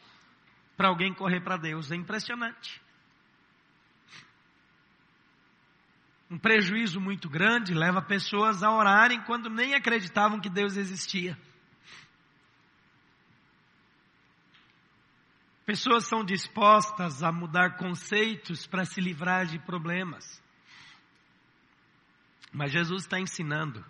para 0.76 0.88
alguém 0.88 1.12
correr 1.12 1.40
para 1.40 1.56
Deus. 1.56 1.90
É 1.90 1.96
impressionante. 1.96 2.82
Um 6.30 6.38
prejuízo 6.38 7.00
muito 7.00 7.28
grande 7.28 7.74
leva 7.74 8.02
pessoas 8.02 8.62
a 8.62 8.70
orarem 8.70 9.20
quando 9.22 9.48
nem 9.48 9.74
acreditavam 9.74 10.40
que 10.40 10.48
Deus 10.48 10.76
existia. 10.76 11.38
Pessoas 15.64 16.06
são 16.06 16.24
dispostas 16.24 17.22
a 17.22 17.32
mudar 17.32 17.76
conceitos 17.76 18.66
para 18.66 18.84
se 18.84 19.00
livrar 19.00 19.46
de 19.46 19.58
problemas. 19.58 20.42
Mas 22.52 22.70
Jesus 22.70 23.02
está 23.02 23.18
ensinando 23.18 23.84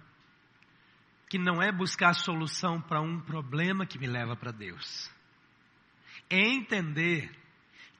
que 1.28 1.38
não 1.38 1.60
é 1.60 1.72
buscar 1.72 2.14
solução 2.14 2.80
para 2.80 3.00
um 3.00 3.20
problema 3.20 3.84
que 3.84 3.98
me 3.98 4.06
leva 4.06 4.36
para 4.36 4.52
Deus. 4.52 5.13
Entender 6.30 7.30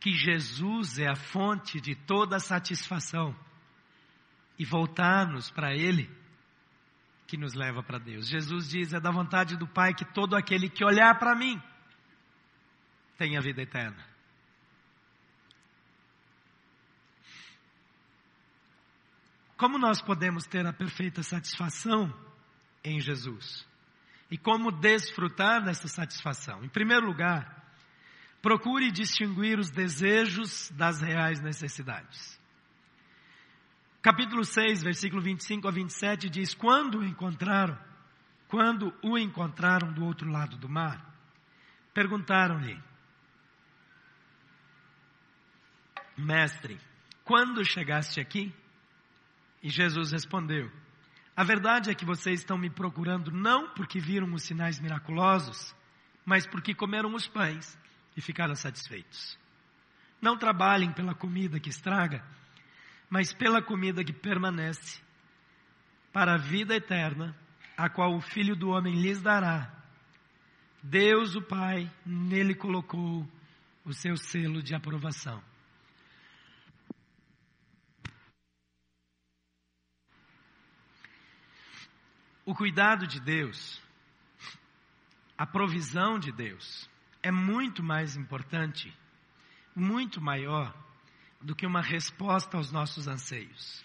que 0.00 0.12
Jesus 0.12 0.99
é 0.99 1.09
a 1.09 1.16
fonte 1.16 1.81
de 1.81 1.95
toda 1.95 2.38
satisfação 2.38 3.35
e 4.59 4.64
voltar-nos 4.64 5.50
para 5.50 5.75
Ele 5.75 6.11
que 7.26 7.37
nos 7.37 7.54
leva 7.54 7.83
para 7.83 7.99
Deus. 7.99 8.28
Jesus 8.28 8.69
diz: 8.69 8.93
é 8.93 9.00
da 9.00 9.11
vontade 9.11 9.57
do 9.57 9.66
Pai 9.66 9.95
que 9.95 10.04
todo 10.04 10.37
aquele 10.37 10.69
que 10.69 10.85
olhar 10.85 11.19
para 11.19 11.35
mim 11.35 11.61
tenha 13.16 13.40
vida 13.40 13.62
eterna. 13.62 14.14
Como 19.57 19.78
nós 19.78 20.02
podemos 20.02 20.47
ter 20.47 20.66
a 20.66 20.73
perfeita 20.73 21.23
satisfação 21.23 22.12
em 22.83 23.00
Jesus? 23.00 23.66
E 24.31 24.37
como 24.37 24.71
desfrutar 24.71 25.64
dessa 25.64 25.88
satisfação? 25.88 26.62
Em 26.64 26.69
primeiro 26.69 27.07
lugar, 27.07 27.63
procure 28.45 28.91
distinguir 28.91 29.59
os 29.59 29.71
desejos 29.71 30.71
das 30.73 31.01
reais 31.01 31.41
necessidades. 31.41 32.39
Capítulo 34.03 34.45
6, 34.45 34.83
versículo 34.83 35.23
25 35.23 35.67
a 35.67 35.71
27 35.71 36.29
diz: 36.29 36.53
Quando 36.53 36.99
o 36.99 37.05
encontraram, 37.07 37.79
quando 38.47 38.93
o 39.03 39.17
encontraram 39.17 39.91
do 39.95 40.05
outro 40.05 40.31
lado 40.31 40.59
do 40.59 40.69
mar, 40.69 41.03
perguntaram-lhe: 41.95 42.79
Mestre, 46.15 46.79
quando 47.25 47.65
chegaste 47.65 48.21
aqui? 48.21 48.55
E 49.63 49.71
Jesus 49.71 50.13
respondeu: 50.13 50.71
A 51.35 51.43
verdade 51.43 51.91
é 51.91 51.95
que 51.95 52.05
vocês 52.05 52.41
estão 52.41 52.59
me 52.59 52.69
procurando 52.69 53.31
não 53.31 53.73
porque 53.73 53.99
viram 53.99 54.31
os 54.35 54.43
sinais 54.43 54.79
miraculosos, 54.79 55.75
mas 56.27 56.47
porque 56.47 56.75
comeram 56.75 57.15
os 57.15 57.27
pães 57.27 57.83
e 58.16 58.21
ficaram 58.21 58.54
satisfeitos. 58.54 59.38
Não 60.21 60.38
trabalhem 60.38 60.92
pela 60.92 61.14
comida 61.14 61.61
que 61.61 61.68
estraga, 61.68 62.25
mas 63.11 63.33
pela 63.33 63.62
comida 63.62 64.04
que 64.04 64.12
permanece, 64.12 65.02
para 66.12 66.35
a 66.35 66.38
vida 66.38 66.75
eterna, 66.75 67.37
a 67.76 67.88
qual 67.88 68.14
o 68.14 68.21
Filho 68.21 68.54
do 68.54 68.71
Homem 68.71 68.94
lhes 68.94 69.21
dará. 69.21 69.71
Deus, 70.83 71.35
o 71.35 71.42
Pai, 71.42 71.90
nele 72.06 72.54
colocou 72.54 73.28
o 73.85 73.92
seu 73.92 74.16
selo 74.16 74.62
de 74.62 74.75
aprovação. 74.75 75.42
O 82.47 82.54
cuidado 82.54 83.06
de 83.06 83.18
Deus, 83.21 83.80
a 85.37 85.46
provisão 85.46 86.18
de 86.18 86.31
Deus, 86.31 86.88
é 87.25 87.31
muito 87.31 87.83
mais 87.83 88.17
importante, 88.17 88.95
muito 89.75 90.21
maior 90.21 90.75
do 91.41 91.57
que 91.57 91.67
uma 91.67 91.81
resposta 91.81 92.59
aos 92.59 92.71
nossos 92.71 93.09
anseios. 93.09 93.83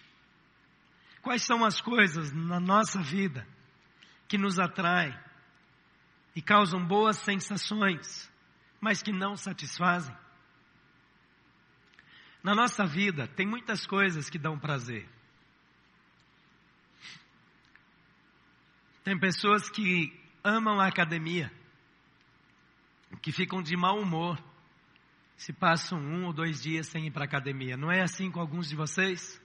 Quais 1.21 1.43
são 1.43 1.63
as 1.63 1.80
coisas 1.80 2.34
na 2.34 2.60
nossa 2.60 3.02
vida 3.02 3.47
que 4.28 4.38
nos 4.38 4.60
atraem 4.60 5.17
e 6.36 6.41
causam 6.41 6.86
boas 6.86 7.15
sensações, 7.15 8.30
mas 8.82 9.02
que 9.02 9.13
não 9.13 9.38
satisfazem? 9.38 10.15
Na 12.43 12.54
nossa 12.54 12.86
vida 12.86 13.25
tem 13.25 13.47
muitas 13.47 13.88
coisas 13.88 14.30
que 14.30 14.38
dão 14.38 14.60
prazer. 14.60 15.08
Tem 19.02 19.17
pessoas 19.17 19.69
que 19.69 20.13
amam 20.43 20.78
a 20.82 20.88
academia, 20.88 21.49
que 23.17 23.31
ficam 23.31 23.61
de 23.61 23.75
mau 23.75 23.99
humor 23.99 24.41
se 25.35 25.53
passam 25.53 25.99
um 25.99 26.25
ou 26.25 26.33
dois 26.33 26.61
dias 26.61 26.87
sem 26.87 27.07
ir 27.07 27.11
para 27.11 27.23
a 27.23 27.25
academia. 27.25 27.77
Não 27.77 27.91
é 27.91 28.01
assim 28.01 28.29
com 28.29 28.39
alguns 28.39 28.67
de 28.69 28.75
vocês? 28.75 29.41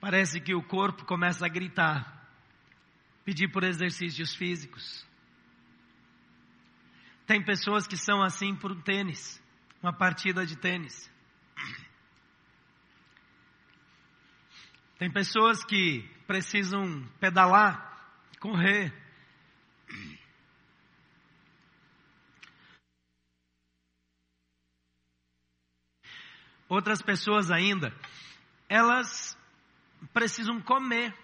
Parece 0.00 0.40
que 0.40 0.54
o 0.54 0.62
corpo 0.62 1.04
começa 1.04 1.44
a 1.44 1.48
gritar, 1.48 2.28
pedir 3.24 3.48
por 3.48 3.64
exercícios 3.64 4.34
físicos. 4.34 5.04
Tem 7.26 7.44
pessoas 7.44 7.86
que 7.86 7.96
são 7.96 8.22
assim 8.22 8.54
por 8.54 8.72
um 8.72 8.80
tênis, 8.80 9.42
uma 9.82 9.92
partida 9.92 10.46
de 10.46 10.56
tênis. 10.56 11.10
Tem 14.98 15.10
pessoas 15.10 15.64
que 15.64 16.08
precisam 16.26 17.04
pedalar, 17.20 18.08
correr. 18.40 18.92
Outras 26.68 27.00
pessoas 27.00 27.50
ainda, 27.50 27.92
elas 28.68 29.36
precisam 30.12 30.60
comer. 30.60 31.14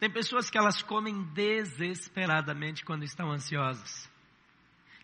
Tem 0.00 0.10
pessoas 0.10 0.48
que 0.48 0.56
elas 0.56 0.82
comem 0.82 1.22
desesperadamente 1.34 2.84
quando 2.84 3.04
estão 3.04 3.30
ansiosas. 3.30 4.08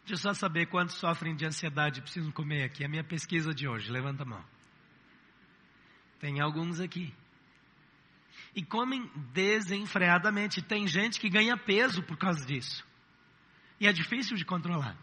Deixa 0.07 0.15
eu 0.15 0.19
só 0.19 0.35
saber 0.35 0.67
quantos 0.67 0.97
sofrem 0.97 1.35
de 1.35 1.47
ansiedade 1.47 1.99
e 1.99 2.03
precisam 2.03 2.31
comer 2.31 2.65
aqui. 2.65 2.83
É 2.83 2.87
a 2.87 2.91
minha 2.91 3.05
pesquisa 3.05 3.55
de 3.55 3.67
hoje. 3.67 3.91
Levanta 3.91 4.23
a 4.23 4.27
mão. 4.27 4.45
Tem 6.21 6.41
alguns 6.41 6.79
aqui. 6.81 7.13
E 8.55 8.63
comem 8.63 9.11
desenfreadamente. 9.33 10.63
Tem 10.63 10.87
gente 10.87 11.19
que 11.19 11.29
ganha 11.29 11.57
peso 11.57 12.03
por 12.03 12.17
causa 12.17 12.45
disso. 12.45 12.87
E 13.81 13.87
é 13.87 13.93
difícil 13.93 14.37
de 14.37 14.45
controlar. 14.45 14.97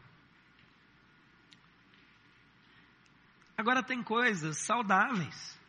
Agora 3.58 3.84
tem 3.84 4.02
coisas 4.02 4.58
saudáveis 4.58 5.60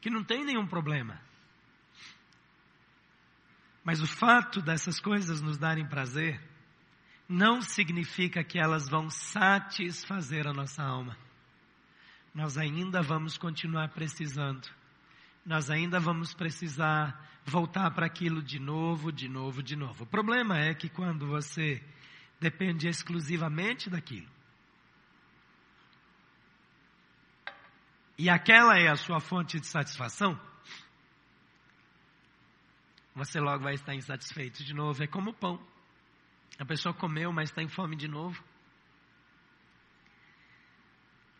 que 0.00 0.10
não 0.10 0.22
tem 0.22 0.44
nenhum 0.44 0.66
problema. 0.66 1.20
Mas 3.84 4.00
o 4.00 4.06
fato 4.06 4.62
dessas 4.62 5.00
coisas 5.00 5.40
nos 5.40 5.58
darem 5.58 5.86
prazer 5.86 6.40
não 7.28 7.60
significa 7.60 8.44
que 8.44 8.58
elas 8.58 8.88
vão 8.88 9.10
satisfazer 9.10 10.46
a 10.46 10.52
nossa 10.52 10.82
alma 10.82 11.16
nós 12.34 12.56
ainda 12.56 13.02
vamos 13.02 13.36
continuar 13.36 13.88
precisando. 13.88 14.66
Nós 15.44 15.70
ainda 15.70 16.00
vamos 16.00 16.32
precisar 16.32 17.28
voltar 17.44 17.90
para 17.90 18.06
aquilo 18.06 18.42
de 18.42 18.58
novo, 18.58 19.12
de 19.12 19.28
novo, 19.28 19.62
de 19.62 19.76
novo. 19.76 20.04
O 20.04 20.06
problema 20.06 20.58
é 20.58 20.72
que 20.72 20.88
quando 20.88 21.26
você 21.26 21.82
depende 22.40 22.88
exclusivamente 22.88 23.90
daquilo, 23.90 24.28
e 28.22 28.30
aquela 28.30 28.78
é 28.78 28.86
a 28.86 28.94
sua 28.94 29.18
fonte 29.18 29.58
de 29.58 29.66
satisfação, 29.66 30.40
você 33.12 33.40
logo 33.40 33.64
vai 33.64 33.74
estar 33.74 33.96
insatisfeito 33.96 34.62
de 34.62 34.72
novo. 34.72 35.02
É 35.02 35.08
como 35.08 35.30
o 35.30 35.34
pão. 35.34 35.60
A 36.56 36.64
pessoa 36.64 36.94
comeu, 36.94 37.32
mas 37.32 37.50
está 37.50 37.64
em 37.64 37.68
fome 37.68 37.96
de 37.96 38.06
novo. 38.06 38.40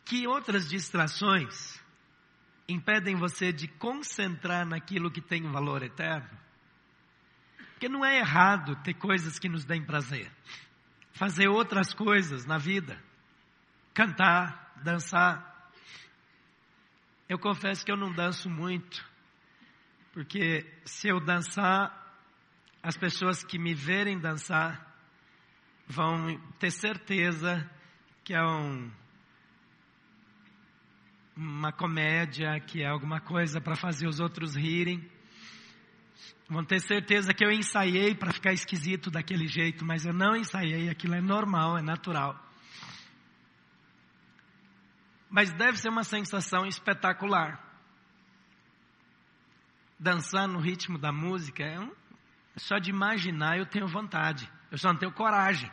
Que 0.04 0.26
outras 0.26 0.68
distrações 0.68 1.80
impedem 2.68 3.14
você 3.14 3.52
de 3.52 3.68
concentrar 3.68 4.66
naquilo 4.66 5.08
que 5.08 5.20
tem 5.20 5.48
valor 5.52 5.84
eterno? 5.84 6.36
Porque 7.74 7.88
não 7.88 8.04
é 8.04 8.18
errado 8.18 8.74
ter 8.82 8.94
coisas 8.94 9.38
que 9.38 9.48
nos 9.48 9.64
deem 9.64 9.84
prazer. 9.84 10.32
Fazer 11.12 11.46
outras 11.46 11.94
coisas 11.94 12.44
na 12.44 12.58
vida. 12.58 13.00
Cantar, 13.94 14.74
dançar. 14.82 15.51
Eu 17.32 17.38
confesso 17.38 17.82
que 17.82 17.90
eu 17.90 17.96
não 17.96 18.12
danço 18.12 18.50
muito. 18.50 19.02
Porque 20.12 20.70
se 20.84 21.08
eu 21.08 21.18
dançar, 21.18 22.14
as 22.82 22.94
pessoas 22.94 23.42
que 23.42 23.58
me 23.58 23.72
verem 23.72 24.18
dançar 24.18 24.94
vão 25.86 26.38
ter 26.58 26.70
certeza 26.70 27.66
que 28.22 28.34
é 28.34 28.42
um 28.44 28.92
uma 31.34 31.72
comédia, 31.72 32.60
que 32.60 32.82
é 32.82 32.86
alguma 32.86 33.18
coisa 33.18 33.62
para 33.62 33.76
fazer 33.76 34.06
os 34.06 34.20
outros 34.20 34.54
rirem. 34.54 35.02
Vão 36.50 36.62
ter 36.62 36.80
certeza 36.80 37.32
que 37.32 37.42
eu 37.42 37.50
ensaiei 37.50 38.14
para 38.14 38.30
ficar 38.30 38.52
esquisito 38.52 39.10
daquele 39.10 39.48
jeito, 39.48 39.86
mas 39.86 40.04
eu 40.04 40.12
não 40.12 40.36
ensaiei, 40.36 40.90
aquilo 40.90 41.14
é 41.14 41.22
normal, 41.22 41.78
é 41.78 41.82
natural. 41.82 42.38
Mas 45.32 45.50
deve 45.50 45.78
ser 45.78 45.88
uma 45.88 46.04
sensação 46.04 46.66
espetacular. 46.66 47.58
Dançar 49.98 50.46
no 50.46 50.60
ritmo 50.60 50.98
da 50.98 51.10
música, 51.10 51.64
é 51.64 51.80
um, 51.80 51.90
só 52.54 52.78
de 52.78 52.90
imaginar 52.90 53.56
eu 53.56 53.64
tenho 53.64 53.88
vontade, 53.88 54.46
eu 54.70 54.76
só 54.76 54.92
não 54.92 54.98
tenho 54.98 55.10
coragem. 55.10 55.72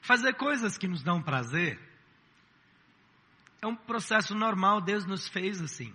Fazer 0.00 0.32
coisas 0.34 0.78
que 0.78 0.88
nos 0.88 1.02
dão 1.02 1.20
prazer 1.20 1.78
é 3.60 3.66
um 3.66 3.76
processo 3.76 4.34
normal, 4.34 4.80
Deus 4.80 5.04
nos 5.04 5.28
fez 5.28 5.60
assim. 5.60 5.94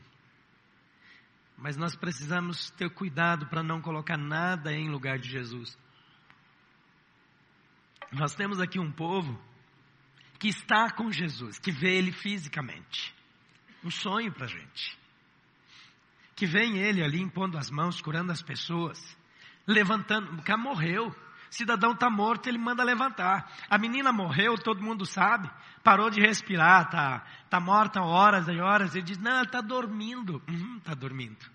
Mas 1.57 1.77
nós 1.77 1.95
precisamos 1.95 2.69
ter 2.71 2.91
cuidado 2.91 3.47
para 3.47 3.63
não 3.63 3.81
colocar 3.81 4.17
nada 4.17 4.71
em 4.71 4.89
lugar 4.89 5.17
de 5.17 5.29
Jesus. 5.29 5.75
Nós 8.11 8.35
temos 8.35 8.59
aqui 8.59 8.79
um 8.79 8.91
povo 8.91 9.39
que 10.39 10.47
está 10.47 10.89
com 10.91 11.11
Jesus, 11.11 11.59
que 11.59 11.71
vê 11.71 11.95
Ele 11.97 12.11
fisicamente. 12.11 13.13
Um 13.83 13.91
sonho 13.91 14.31
para 14.31 14.45
a 14.45 14.49
gente. 14.49 14.97
Que 16.35 16.45
vem 16.45 16.77
Ele 16.77 17.03
ali 17.03 17.21
impondo 17.21 17.57
as 17.57 17.69
mãos, 17.69 18.01
curando 18.01 18.31
as 18.31 18.41
pessoas, 18.41 18.99
levantando. 19.67 20.33
O 20.33 20.43
cara 20.43 20.57
morreu 20.57 21.15
cidadão 21.51 21.91
está 21.91 22.09
morto, 22.09 22.47
ele 22.47 22.57
manda 22.57 22.83
levantar. 22.83 23.51
A 23.69 23.77
menina 23.77 24.11
morreu, 24.11 24.55
todo 24.55 24.81
mundo 24.81 25.05
sabe, 25.05 25.51
parou 25.83 26.09
de 26.09 26.21
respirar, 26.21 26.85
está 26.85 27.23
tá 27.49 27.59
morta 27.59 28.01
horas 28.01 28.47
e 28.47 28.59
horas. 28.59 28.95
Ele 28.95 29.03
diz: 29.03 29.17
Não, 29.17 29.31
ela 29.31 29.43
está 29.43 29.61
dormindo. 29.61 30.41
Está 30.47 30.51
uhum, 30.51 30.79
tá 30.79 30.93
dormindo. 30.93 31.45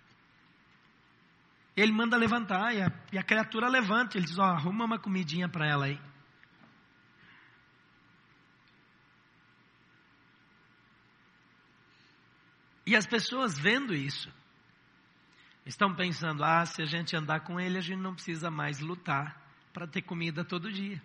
Ele 1.74 1.92
manda 1.92 2.16
levantar 2.16 2.74
e 2.74 2.82
a, 2.82 2.92
e 3.12 3.18
a 3.18 3.22
criatura 3.22 3.68
levanta. 3.68 4.18
Ele 4.18 4.26
diz: 4.26 4.38
Ó, 4.38 4.42
oh, 4.42 4.44
arruma 4.44 4.84
uma 4.84 4.98
comidinha 4.98 5.48
para 5.48 5.66
ela 5.66 5.86
aí. 5.86 5.98
E 12.86 12.94
as 12.94 13.06
pessoas 13.06 13.58
vendo 13.58 13.92
isso, 13.92 14.32
estão 15.66 15.94
pensando: 15.94 16.44
ah, 16.44 16.64
se 16.64 16.80
a 16.80 16.86
gente 16.86 17.16
andar 17.16 17.40
com 17.40 17.58
ele, 17.58 17.76
a 17.76 17.80
gente 17.82 18.00
não 18.00 18.14
precisa 18.14 18.50
mais 18.50 18.78
lutar 18.78 19.42
para 19.72 19.86
ter 19.86 20.02
comida 20.02 20.44
todo 20.44 20.72
dia. 20.72 21.02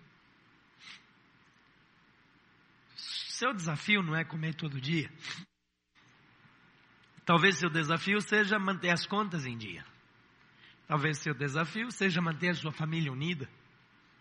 Seu 2.94 3.52
desafio 3.52 4.02
não 4.02 4.14
é 4.14 4.24
comer 4.24 4.54
todo 4.54 4.80
dia. 4.80 5.10
Talvez 7.24 7.56
seu 7.56 7.68
desafio 7.68 8.20
seja 8.20 8.58
manter 8.58 8.90
as 8.90 9.04
contas 9.04 9.44
em 9.44 9.56
dia. 9.56 9.84
Talvez 10.86 11.18
seu 11.18 11.34
desafio 11.34 11.90
seja 11.90 12.20
manter 12.20 12.50
a 12.50 12.54
sua 12.54 12.72
família 12.72 13.10
unida. 13.10 13.48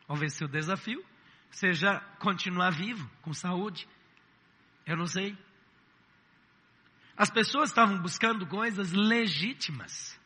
Talvez 0.07 0.33
seu 0.33 0.47
desafio 0.47 1.03
seja 1.51 1.99
continuar 2.19 2.71
vivo, 2.71 3.09
com 3.21 3.33
saúde. 3.33 3.87
Eu 4.85 4.97
não 4.97 5.05
sei. 5.05 5.37
As 7.21 7.29
pessoas 7.29 7.69
estavam 7.69 8.01
buscando 8.01 8.47
coisas 8.47 8.93
legítimas. 8.93 10.19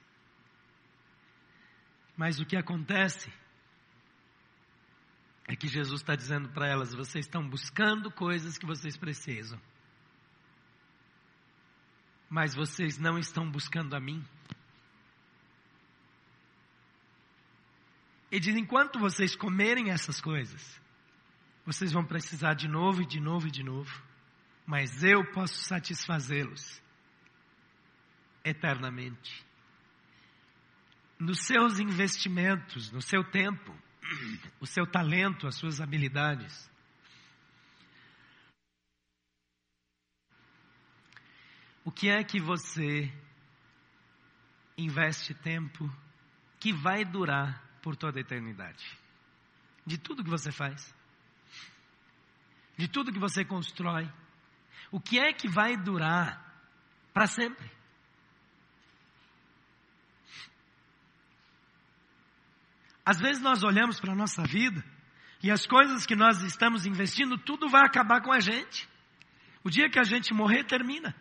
Mas 2.16 2.40
o 2.40 2.46
que 2.46 2.56
acontece 2.56 3.30
é 5.46 5.58
que 5.58 5.68
Jesus 5.68 6.00
está 6.00 6.16
dizendo 6.16 6.48
para 6.48 6.70
elas: 6.70 6.94
vocês 6.94 7.26
estão 7.26 7.46
buscando 7.46 8.10
coisas 8.10 8.58
que 8.58 8.66
vocês 8.66 8.96
precisam, 8.96 9.60
mas 12.30 12.56
vocês 12.56 12.98
não 12.98 13.20
estão 13.20 13.52
buscando 13.52 13.94
a 13.94 14.00
mim. 14.00 14.26
E 18.32 18.40
diz: 18.40 18.56
enquanto 18.56 19.00
vocês 19.00 19.36
comerem 19.36 19.92
essas 19.92 20.22
coisas, 20.22 20.80
vocês 21.66 21.92
vão 21.92 22.06
precisar 22.06 22.54
de 22.54 22.70
novo 22.70 23.02
e 23.02 23.06
de 23.06 23.20
novo 23.20 23.50
e 23.50 23.52
de 23.52 23.64
novo, 23.64 24.02
mas 24.66 25.04
eu 25.04 25.30
posso 25.34 25.62
satisfazê-los 25.62 26.85
eternamente. 28.46 29.44
Nos 31.20 31.40
seus 31.40 31.80
investimentos, 31.80 32.92
no 32.92 33.02
seu 33.02 33.24
tempo, 33.24 33.76
o 34.62 34.68
seu 34.68 34.86
talento, 34.86 35.48
as 35.48 35.56
suas 35.56 35.82
habilidades. 35.82 36.70
O 41.84 41.92
que 41.92 42.10
é 42.10 42.24
que 42.24 42.40
você 42.40 43.12
investe 44.78 45.34
tempo 45.34 45.92
que 46.60 46.74
vai 46.74 47.04
durar 47.04 47.64
por 47.82 47.96
toda 47.96 48.20
a 48.20 48.22
eternidade? 48.22 48.86
De 49.86 49.98
tudo 49.98 50.24
que 50.24 50.30
você 50.30 50.52
faz, 50.52 50.94
de 52.78 52.88
tudo 52.88 53.14
que 53.14 53.20
você 53.20 53.46
constrói, 53.46 54.12
o 54.92 55.00
que 55.00 55.20
é 55.20 55.32
que 55.32 55.48
vai 55.48 55.78
durar 55.78 56.44
para 57.14 57.28
sempre? 57.28 57.75
Às 63.06 63.20
vezes 63.20 63.41
nós 63.41 63.63
olhamos 63.63 64.00
para 64.00 64.13
a 64.13 64.15
nossa 64.15 64.44
vida 64.44 64.84
e 65.44 65.52
as 65.52 65.68
coisas 65.68 66.08
que 66.08 66.15
nós 66.15 66.41
estamos 66.41 66.88
investindo, 66.88 67.38
tudo 67.38 67.70
vai 67.70 67.86
acabar 67.86 68.20
com 68.22 68.32
a 68.32 68.39
gente. 68.39 68.89
O 69.63 69.70
dia 69.70 69.89
que 69.89 70.00
a 70.00 70.04
gente 70.04 70.34
morrer, 70.34 70.63
termina. 70.63 71.15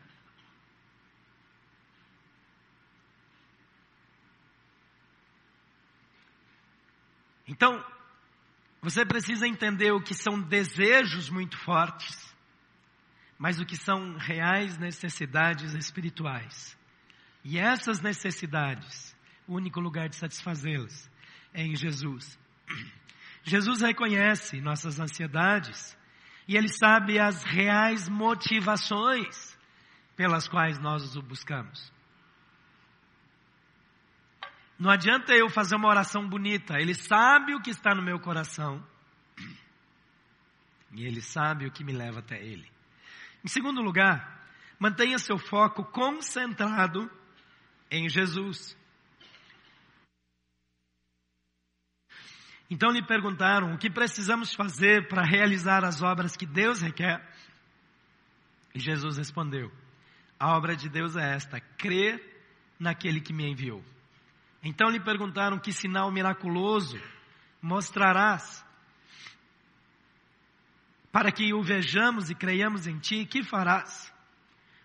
Então, 7.46 7.84
você 8.80 9.04
precisa 9.04 9.46
entender 9.46 9.92
o 9.92 10.00
que 10.00 10.14
são 10.14 10.40
desejos 10.40 11.28
muito 11.28 11.58
fortes, 11.58 12.34
mas 13.38 13.60
o 13.60 13.66
que 13.66 13.76
são 13.76 14.16
reais 14.16 14.78
necessidades 14.78 15.74
espirituais. 15.74 16.78
E 17.44 17.58
essas 17.58 18.00
necessidades, 18.00 19.14
o 19.46 19.54
único 19.54 19.80
lugar 19.80 20.08
de 20.08 20.16
satisfazê-las 20.16 21.12
em 21.54 21.76
Jesus. 21.76 22.38
Jesus 23.44 23.80
reconhece 23.80 24.60
nossas 24.60 24.98
ansiedades 24.98 25.96
e 26.48 26.56
ele 26.56 26.68
sabe 26.68 27.18
as 27.18 27.44
reais 27.44 28.08
motivações 28.08 29.56
pelas 30.16 30.48
quais 30.48 30.78
nós 30.78 31.14
o 31.16 31.22
buscamos. 31.22 31.92
Não 34.78 34.90
adianta 34.90 35.32
eu 35.32 35.48
fazer 35.48 35.76
uma 35.76 35.88
oração 35.88 36.28
bonita, 36.28 36.80
ele 36.80 36.94
sabe 36.94 37.54
o 37.54 37.60
que 37.60 37.70
está 37.70 37.94
no 37.94 38.02
meu 38.02 38.18
coração 38.18 38.84
e 40.92 41.04
ele 41.04 41.20
sabe 41.20 41.66
o 41.66 41.70
que 41.70 41.84
me 41.84 41.92
leva 41.92 42.20
até 42.20 42.42
ele. 42.42 42.70
Em 43.44 43.48
segundo 43.48 43.82
lugar, 43.82 44.46
mantenha 44.78 45.18
seu 45.18 45.38
foco 45.38 45.84
concentrado 45.84 47.10
em 47.90 48.08
Jesus. 48.08 48.76
Então 52.74 52.90
lhe 52.90 53.06
perguntaram 53.06 53.72
o 53.72 53.78
que 53.78 53.88
precisamos 53.88 54.52
fazer 54.52 55.06
para 55.06 55.22
realizar 55.22 55.84
as 55.84 56.02
obras 56.02 56.36
que 56.36 56.44
Deus 56.44 56.82
requer. 56.82 57.24
E 58.74 58.80
Jesus 58.80 59.16
respondeu: 59.16 59.70
A 60.40 60.56
obra 60.56 60.74
de 60.74 60.88
Deus 60.88 61.14
é 61.14 61.36
esta, 61.36 61.60
crer 61.60 62.20
naquele 62.76 63.20
que 63.20 63.32
me 63.32 63.48
enviou. 63.48 63.80
Então 64.60 64.90
lhe 64.90 64.98
perguntaram 64.98 65.56
que 65.56 65.72
sinal 65.72 66.10
miraculoso 66.10 67.00
mostrarás 67.62 68.66
para 71.12 71.30
que 71.30 71.54
o 71.54 71.62
vejamos 71.62 72.28
e 72.28 72.34
creiamos 72.34 72.88
em 72.88 72.98
ti, 72.98 73.24
que 73.24 73.44
farás? 73.44 74.12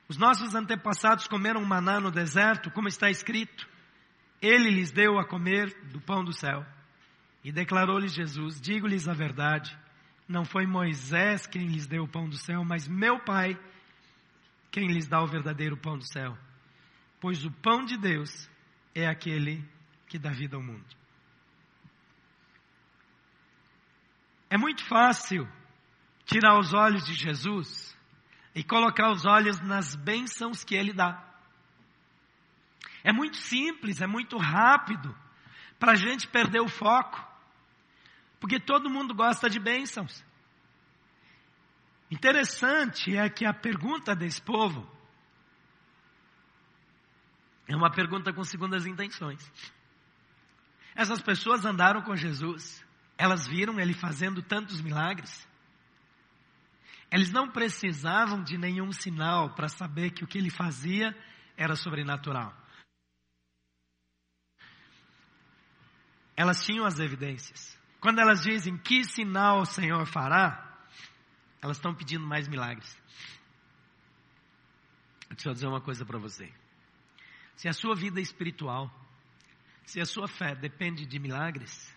Os 0.08 0.16
nossos 0.16 0.54
antepassados 0.54 1.28
comeram 1.28 1.66
maná 1.66 2.00
no 2.00 2.12
deserto, 2.12 2.70
como 2.70 2.88
está 2.88 3.10
escrito. 3.10 3.68
Ele 4.40 4.70
lhes 4.70 4.92
deu 4.92 5.18
a 5.18 5.26
comer 5.26 5.76
do 5.86 6.00
pão 6.00 6.24
do 6.24 6.32
céu. 6.32 6.64
E 7.44 7.52
declarou-lhes 7.52 8.14
Jesus: 8.14 8.60
Digo-lhes 8.60 9.08
a 9.08 9.14
verdade, 9.14 9.78
não 10.28 10.46
foi 10.46 10.66
Moisés 10.66 11.48
quem 11.48 11.68
lhes 11.68 11.88
deu 11.88 12.04
o 12.04 12.08
pão 12.08 12.28
do 12.28 12.38
céu, 12.38 12.64
mas 12.64 12.88
meu 12.88 13.20
Pai 13.20 13.60
quem 14.72 14.88
lhes 14.88 15.08
dá 15.08 15.22
o 15.22 15.28
verdadeiro 15.28 15.76
pão 15.76 15.98
do 15.98 16.06
céu. 16.06 16.38
Pois 17.20 17.44
o 17.44 17.52
pão 17.52 17.84
de 17.84 17.98
Deus 17.98 18.50
é 18.94 19.08
aquele 19.08 19.68
que 20.08 20.20
dá 20.20 20.30
vida 20.30 20.56
ao 20.56 20.64
mundo. 20.64 20.86
É 24.50 24.58
muito 24.58 24.84
fácil 24.86 25.48
tirar 26.26 26.58
os 26.58 26.74
olhos 26.74 27.06
de 27.06 27.14
Jesus 27.14 27.98
e 28.56 28.64
colocar 28.64 29.12
os 29.12 29.26
olhos 29.26 29.60
nas 29.60 29.96
bênçãos 29.96 30.64
que 30.64 30.76
ele 30.76 30.94
dá. 30.94 31.24
É 33.04 33.12
muito 33.12 33.38
simples, 33.38 34.02
é 34.02 34.08
muito 34.08 34.38
rápido 34.38 35.16
para 35.80 35.94
a 35.94 35.96
gente 35.96 36.28
perder 36.28 36.62
o 36.62 36.68
foco. 36.68 37.29
Porque 38.40 38.60
todo 38.60 38.90
mundo 38.90 39.14
gosta 39.14 39.50
de 39.50 39.60
bênçãos. 39.60 40.24
Interessante 42.10 43.16
é 43.16 43.30
que 43.30 43.46
a 43.46 43.54
pergunta 43.54 44.16
desse 44.16 44.42
povo 44.42 44.90
é 47.68 47.76
uma 47.76 47.92
pergunta 47.92 48.34
com 48.34 48.44
segundas 48.44 48.86
intenções. 48.86 49.52
Essas 50.96 51.22
pessoas 51.22 51.64
andaram 51.66 52.02
com 52.02 52.16
Jesus, 52.16 52.84
elas 53.18 53.48
viram 53.48 53.80
ele 53.80 53.94
fazendo 53.94 54.42
tantos 54.42 54.82
milagres. 54.82 55.48
Eles 57.12 57.32
não 57.32 57.50
precisavam 57.50 58.44
de 58.44 58.58
nenhum 58.58 58.92
sinal 58.92 59.54
para 59.54 59.70
saber 59.70 60.12
que 60.12 60.24
o 60.24 60.28
que 60.28 60.38
ele 60.38 60.50
fazia 60.50 61.16
era 61.56 61.76
sobrenatural. 61.76 62.56
Elas 66.36 66.66
tinham 66.66 66.86
as 66.86 67.00
evidências. 67.00 67.79
Quando 68.00 68.20
elas 68.20 68.42
dizem 68.42 68.78
que 68.78 69.04
sinal 69.04 69.62
o 69.62 69.66
Senhor 69.66 70.06
fará, 70.06 70.78
elas 71.62 71.78
estão 71.78 71.94
pedindo 71.94 72.26
mais 72.26 72.48
milagres. 72.48 72.98
Deixa 75.30 75.50
eu 75.50 75.54
dizer 75.54 75.68
uma 75.68 75.82
coisa 75.82 76.06
para 76.06 76.18
você. 76.18 76.52
Se 77.56 77.68
a 77.68 77.74
sua 77.74 77.96
vida 77.96 78.22
espiritual, 78.22 78.90
se 79.86 80.00
a 80.00 80.06
sua 80.06 80.28
fé 80.28 80.56
depende 80.56 81.06
de 81.06 81.20
milagres, 81.20 81.94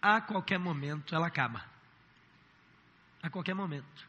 a 0.00 0.20
qualquer 0.20 0.58
momento 0.58 1.14
ela 1.14 1.26
acaba. 1.26 1.64
A 3.22 3.30
qualquer 3.30 3.54
momento. 3.54 4.06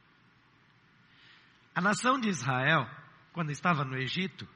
A 1.74 1.82
nação 1.82 2.19
de 2.19 2.28
Israel, 2.28 2.89
quando 3.32 3.52
estava 3.52 3.86
no 3.86 3.98
Egito, 3.98 4.48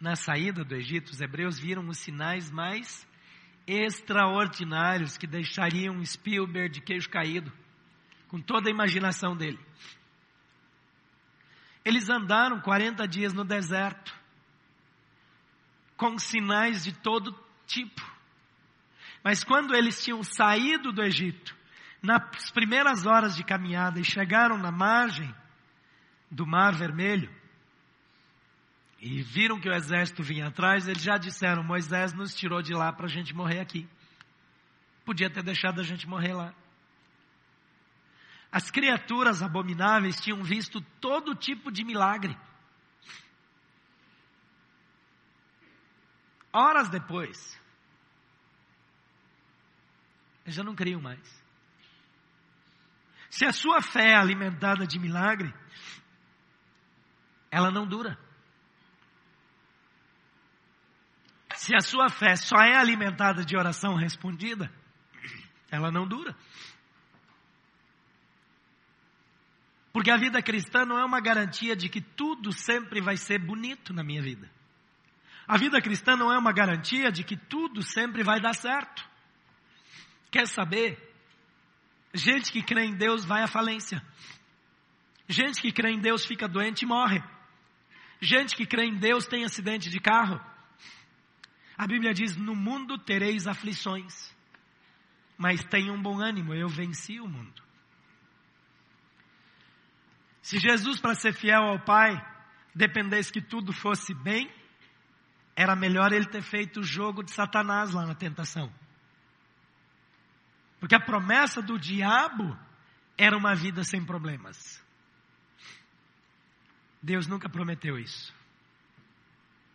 na 0.00 0.16
saída 0.16 0.64
do 0.64 0.74
Egito, 0.74 1.10
os 1.10 1.20
hebreus 1.20 1.58
viram 1.58 1.86
os 1.88 1.98
sinais 1.98 2.50
mais 2.50 3.06
extraordinários 3.66 5.16
que 5.16 5.26
deixariam 5.26 6.04
Spielberg 6.04 6.74
de 6.74 6.80
queijo 6.80 7.08
caído 7.08 7.52
com 8.28 8.40
toda 8.40 8.68
a 8.68 8.72
imaginação 8.72 9.36
dele. 9.36 9.60
Eles 11.84 12.08
andaram 12.08 12.60
40 12.60 13.06
dias 13.06 13.34
no 13.34 13.44
deserto, 13.44 14.14
com 15.96 16.18
sinais 16.18 16.84
de 16.84 16.92
todo 16.92 17.38
tipo. 17.66 18.02
Mas 19.22 19.44
quando 19.44 19.74
eles 19.74 20.02
tinham 20.02 20.22
saído 20.22 20.92
do 20.92 21.02
Egito, 21.02 21.54
nas 22.02 22.50
primeiras 22.50 23.06
horas 23.06 23.36
de 23.36 23.44
caminhada 23.44 24.00
e 24.00 24.04
chegaram 24.04 24.56
na 24.56 24.72
margem 24.72 25.32
do 26.30 26.46
Mar 26.46 26.74
Vermelho, 26.74 27.30
e 29.04 29.20
viram 29.20 29.58
que 29.58 29.68
o 29.68 29.74
exército 29.74 30.22
vinha 30.22 30.46
atrás, 30.46 30.86
eles 30.86 31.02
já 31.02 31.18
disseram: 31.18 31.64
Moisés 31.64 32.12
nos 32.12 32.32
tirou 32.36 32.62
de 32.62 32.72
lá 32.72 32.92
para 32.92 33.06
a 33.06 33.08
gente 33.08 33.34
morrer 33.34 33.58
aqui. 33.58 33.88
Podia 35.04 35.28
ter 35.28 35.42
deixado 35.42 35.80
a 35.80 35.82
gente 35.82 36.06
morrer 36.06 36.32
lá. 36.32 36.54
As 38.52 38.70
criaturas 38.70 39.42
abomináveis 39.42 40.20
tinham 40.20 40.44
visto 40.44 40.80
todo 41.00 41.34
tipo 41.34 41.72
de 41.72 41.82
milagre. 41.82 42.38
Horas 46.52 46.88
depois, 46.88 47.60
eles 50.44 50.54
já 50.54 50.62
não 50.62 50.76
criam 50.76 51.00
mais. 51.00 51.42
Se 53.30 53.44
a 53.44 53.52
sua 53.52 53.82
fé 53.82 54.10
é 54.10 54.16
alimentada 54.16 54.86
de 54.86 54.96
milagre, 55.00 55.52
ela 57.50 57.72
não 57.72 57.84
dura. 57.84 58.16
Se 61.56 61.74
a 61.74 61.80
sua 61.80 62.08
fé 62.08 62.36
só 62.36 62.56
é 62.56 62.76
alimentada 62.76 63.44
de 63.44 63.56
oração 63.56 63.94
respondida, 63.94 64.72
ela 65.70 65.90
não 65.90 66.06
dura. 66.06 66.36
Porque 69.92 70.10
a 70.10 70.16
vida 70.16 70.42
cristã 70.42 70.84
não 70.86 70.98
é 70.98 71.04
uma 71.04 71.20
garantia 71.20 71.76
de 71.76 71.88
que 71.88 72.00
tudo 72.00 72.52
sempre 72.52 73.00
vai 73.00 73.16
ser 73.16 73.38
bonito 73.38 73.92
na 73.92 74.02
minha 74.02 74.22
vida. 74.22 74.50
A 75.46 75.58
vida 75.58 75.80
cristã 75.82 76.16
não 76.16 76.32
é 76.32 76.38
uma 76.38 76.52
garantia 76.52 77.12
de 77.12 77.22
que 77.22 77.36
tudo 77.36 77.82
sempre 77.82 78.22
vai 78.22 78.40
dar 78.40 78.54
certo. 78.54 79.06
Quer 80.30 80.46
saber? 80.46 80.98
Gente 82.14 82.50
que 82.50 82.62
crê 82.62 82.84
em 82.84 82.96
Deus 82.96 83.24
vai 83.24 83.42
à 83.42 83.46
falência. 83.46 84.02
Gente 85.28 85.60
que 85.60 85.72
crê 85.72 85.90
em 85.90 86.00
Deus 86.00 86.24
fica 86.24 86.48
doente 86.48 86.82
e 86.82 86.86
morre. 86.86 87.22
Gente 88.20 88.56
que 88.56 88.64
crê 88.64 88.84
em 88.84 88.96
Deus 88.98 89.26
tem 89.26 89.44
acidente 89.44 89.90
de 89.90 90.00
carro. 90.00 90.40
A 91.76 91.86
Bíblia 91.86 92.12
diz: 92.12 92.36
No 92.36 92.54
mundo 92.54 92.98
tereis 92.98 93.46
aflições, 93.46 94.34
mas 95.36 95.64
tenham 95.64 96.00
bom 96.00 96.20
ânimo, 96.20 96.54
eu 96.54 96.68
venci 96.68 97.20
o 97.20 97.28
mundo. 97.28 97.62
Se 100.42 100.58
Jesus, 100.58 101.00
para 101.00 101.14
ser 101.14 101.32
fiel 101.32 101.62
ao 101.62 101.80
Pai, 101.80 102.12
dependesse 102.74 103.32
que 103.32 103.40
tudo 103.40 103.72
fosse 103.72 104.12
bem, 104.12 104.50
era 105.54 105.76
melhor 105.76 106.12
ele 106.12 106.26
ter 106.26 106.42
feito 106.42 106.80
o 106.80 106.84
jogo 106.84 107.22
de 107.22 107.30
Satanás 107.30 107.92
lá 107.92 108.06
na 108.06 108.14
tentação. 108.14 108.72
Porque 110.80 110.96
a 110.96 111.00
promessa 111.00 111.62
do 111.62 111.78
diabo 111.78 112.58
era 113.16 113.36
uma 113.36 113.54
vida 113.54 113.84
sem 113.84 114.04
problemas. 114.04 114.82
Deus 117.00 117.26
nunca 117.26 117.48
prometeu 117.48 117.98
isso. 117.98 118.34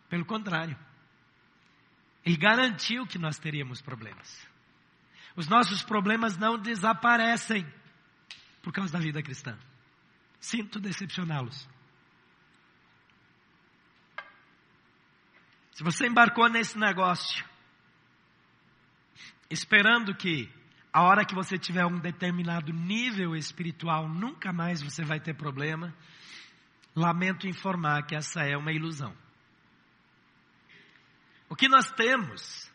Pelo 0.08 0.24
contrário, 0.24 0.76
Ele 2.28 2.36
garantiu 2.36 3.06
que 3.06 3.18
nós 3.18 3.38
teríamos 3.38 3.80
problemas. 3.80 4.46
Os 5.34 5.48
nossos 5.48 5.82
problemas 5.82 6.36
não 6.36 6.58
desaparecem 6.58 7.66
por 8.62 8.70
causa 8.70 8.92
da 8.92 8.98
vida 8.98 9.22
cristã. 9.22 9.58
Sinto 10.38 10.78
decepcioná-los. 10.78 11.66
Se 15.72 15.82
você 15.82 16.06
embarcou 16.06 16.50
nesse 16.50 16.76
negócio, 16.78 17.42
esperando 19.48 20.14
que 20.14 20.52
a 20.92 21.04
hora 21.04 21.24
que 21.24 21.34
você 21.34 21.56
tiver 21.56 21.86
um 21.86 21.98
determinado 21.98 22.74
nível 22.74 23.34
espiritual, 23.34 24.06
nunca 24.06 24.52
mais 24.52 24.82
você 24.82 25.02
vai 25.02 25.18
ter 25.18 25.32
problema, 25.32 25.96
lamento 26.94 27.48
informar 27.48 28.02
que 28.02 28.14
essa 28.14 28.42
é 28.42 28.54
uma 28.54 28.70
ilusão. 28.70 29.16
O 31.48 31.56
que 31.56 31.68
nós 31.68 31.90
temos 31.92 32.70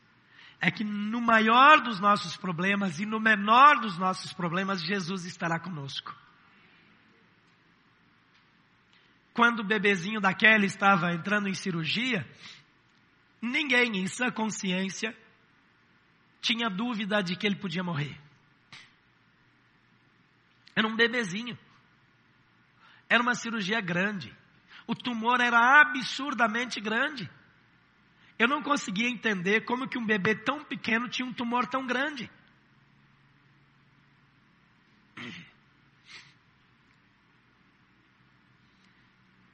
é 0.60 0.72
que 0.72 0.84
no 0.84 1.22
maior 1.22 1.82
dos 1.82 2.00
nossos 2.00 2.38
problemas 2.38 3.00
e 3.00 3.06
no 3.06 3.20
menor 3.20 3.80
dos 3.80 3.98
nossos 3.98 4.34
problemas, 4.34 4.82
Jesus 4.82 5.26
estará 5.26 5.60
conosco. 5.60 6.16
quando 9.34 9.62
o 9.62 9.64
bebezinho 9.64 10.22
da 10.22 10.34
Kelly 10.34 10.68
estava 10.68 11.12
entrando 11.12 11.50
em 11.50 11.54
cirurgia, 11.54 12.26
ninguém 13.42 13.98
em 13.98 14.08
sua 14.08 14.32
consciência 14.32 15.16
tinha 16.40 16.70
dúvida 16.70 17.22
de 17.24 17.36
que 17.36 17.48
ele 17.48 17.56
podia 17.56 17.84
morrer. 17.84 18.16
Era 20.76 20.88
um 20.88 20.96
bebezinho. 20.96 21.58
Era 23.10 23.22
uma 23.22 23.34
cirurgia 23.34 23.82
grande. 23.82 24.36
O 24.86 24.94
tumor 24.94 25.40
era 25.40 25.82
absurdamente 25.82 26.80
grande. 26.80 27.30
Eu 28.38 28.48
não 28.48 28.62
conseguia 28.62 29.08
entender 29.08 29.62
como 29.62 29.88
que 29.88 29.98
um 29.98 30.06
bebê 30.06 30.36
tão 30.36 30.64
pequeno 30.64 31.08
tinha 31.08 31.26
um 31.26 31.34
tumor 31.34 31.68
tão 31.68 31.86
grande. 31.86 32.30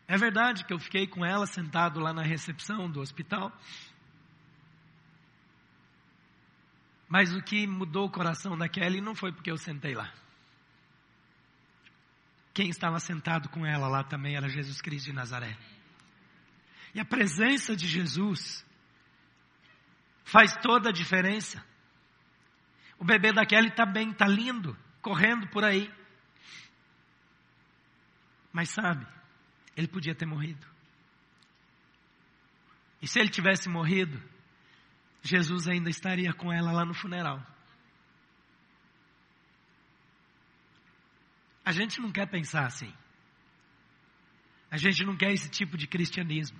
É 0.07 0.17
verdade 0.17 0.65
que 0.65 0.73
eu 0.73 0.79
fiquei 0.79 1.05
com 1.05 1.23
ela 1.23 1.45
sentado 1.45 1.99
lá 1.99 2.11
na 2.11 2.23
recepção 2.23 2.89
do 2.89 2.99
hospital. 2.99 3.55
Mas 7.07 7.33
o 7.35 7.41
que 7.41 7.67
mudou 7.67 8.07
o 8.07 8.11
coração 8.11 8.57
da 8.57 8.67
Kelly 8.67 9.01
não 9.01 9.13
foi 9.13 9.31
porque 9.31 9.51
eu 9.51 9.57
sentei 9.57 9.93
lá. 9.93 10.11
Quem 12.53 12.69
estava 12.69 12.99
sentado 12.99 13.49
com 13.49 13.65
ela 13.65 13.87
lá 13.87 14.03
também 14.03 14.35
era 14.35 14.49
Jesus 14.49 14.81
Cristo 14.81 15.05
de 15.05 15.13
Nazaré. 15.13 15.55
E 16.93 16.99
a 16.99 17.05
presença 17.05 17.75
de 17.75 17.87
Jesus 17.87 18.65
faz 20.29 20.55
toda 20.57 20.89
a 20.89 20.93
diferença. 20.93 21.63
O 22.97 23.03
bebê 23.03 23.33
da 23.33 23.45
Kelly 23.45 23.69
está 23.69 23.85
bem, 23.85 24.11
está 24.11 24.27
lindo, 24.27 24.77
correndo 25.01 25.47
por 25.47 25.63
aí. 25.63 25.91
Mas 28.51 28.69
sabe, 28.69 29.05
ele 29.75 29.87
podia 29.87 30.13
ter 30.13 30.25
morrido. 30.25 30.65
E 33.01 33.07
se 33.07 33.19
ele 33.19 33.29
tivesse 33.29 33.69
morrido, 33.69 34.21
Jesus 35.21 35.67
ainda 35.67 35.89
estaria 35.89 36.33
com 36.33 36.51
ela 36.51 36.71
lá 36.71 36.85
no 36.85 36.93
funeral. 36.93 37.45
A 41.65 41.71
gente 41.71 42.01
não 42.01 42.11
quer 42.11 42.27
pensar 42.27 42.65
assim. 42.65 42.93
A 44.69 44.77
gente 44.77 45.03
não 45.03 45.15
quer 45.15 45.31
esse 45.31 45.49
tipo 45.49 45.77
de 45.77 45.87
cristianismo. 45.87 46.59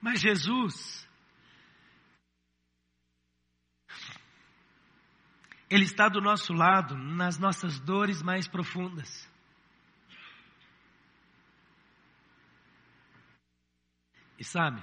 Mas 0.00 0.20
Jesus, 0.20 1.08
Ele 5.74 5.82
está 5.82 6.08
do 6.08 6.20
nosso 6.20 6.52
lado 6.52 6.96
nas 6.96 7.36
nossas 7.36 7.80
dores 7.80 8.22
mais 8.22 8.46
profundas. 8.46 9.28
E 14.38 14.44
sabe, 14.44 14.80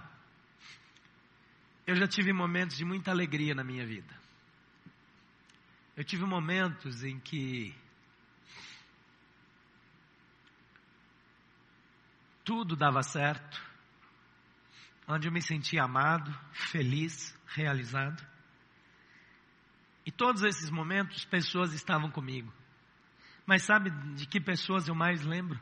eu 1.88 1.96
já 1.96 2.06
tive 2.06 2.34
momentos 2.34 2.76
de 2.76 2.84
muita 2.84 3.10
alegria 3.10 3.56
na 3.56 3.64
minha 3.64 3.86
vida. 3.88 4.14
Eu 5.96 6.04
tive 6.04 6.26
momentos 6.26 7.06
em 7.06 7.22
que 7.22 7.74
tudo 12.44 12.76
dava 12.76 13.02
certo, 13.02 13.66
onde 15.08 15.30
eu 15.30 15.32
me 15.32 15.42
sentia 15.42 15.84
amado, 15.84 16.38
feliz, 16.52 17.34
realizado. 17.48 18.31
E 20.06 20.12
todos 20.12 20.44
esses 20.44 20.70
momentos, 20.70 21.26
pessoas 21.26 21.74
estavam 21.74 22.10
comigo. 22.10 22.52
Mas 23.46 23.64
sabe 23.64 23.90
de 24.16 24.26
que 24.26 24.40
pessoas 24.40 24.88
eu 24.88 24.96
mais 24.96 25.22
lembro? 25.24 25.60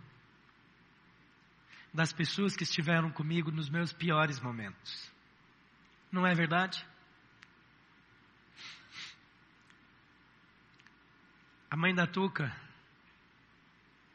Das 1.94 2.14
pessoas 2.14 2.56
que 2.56 2.64
estiveram 2.64 3.12
comigo 3.12 3.52
nos 3.52 3.70
meus 3.70 3.92
piores 3.92 4.40
momentos. 4.40 5.12
Não 6.12 6.26
é 6.26 6.34
verdade? 6.34 6.86
A 11.70 11.76
mãe 11.76 11.94
da 11.94 12.08
Tuca, 12.08 12.56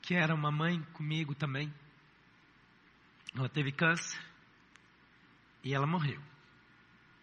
que 0.02 0.14
era 0.14 0.34
uma 0.34 0.50
mãe 0.50 0.82
comigo 0.92 1.34
também, 1.34 1.72
ela 3.34 3.48
teve 3.48 3.72
câncer 3.72 4.20
e 5.62 5.72
ela 5.72 5.86
morreu, 5.86 6.20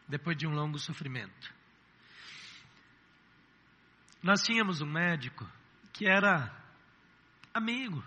depois 0.07 0.37
de 0.37 0.47
um 0.47 0.53
longo 0.53 0.79
sofrimento. 0.79 1.60
Nós 4.21 4.43
tínhamos 4.43 4.81
um 4.81 4.85
médico 4.85 5.49
que 5.91 6.07
era 6.07 6.55
amigo. 7.53 8.03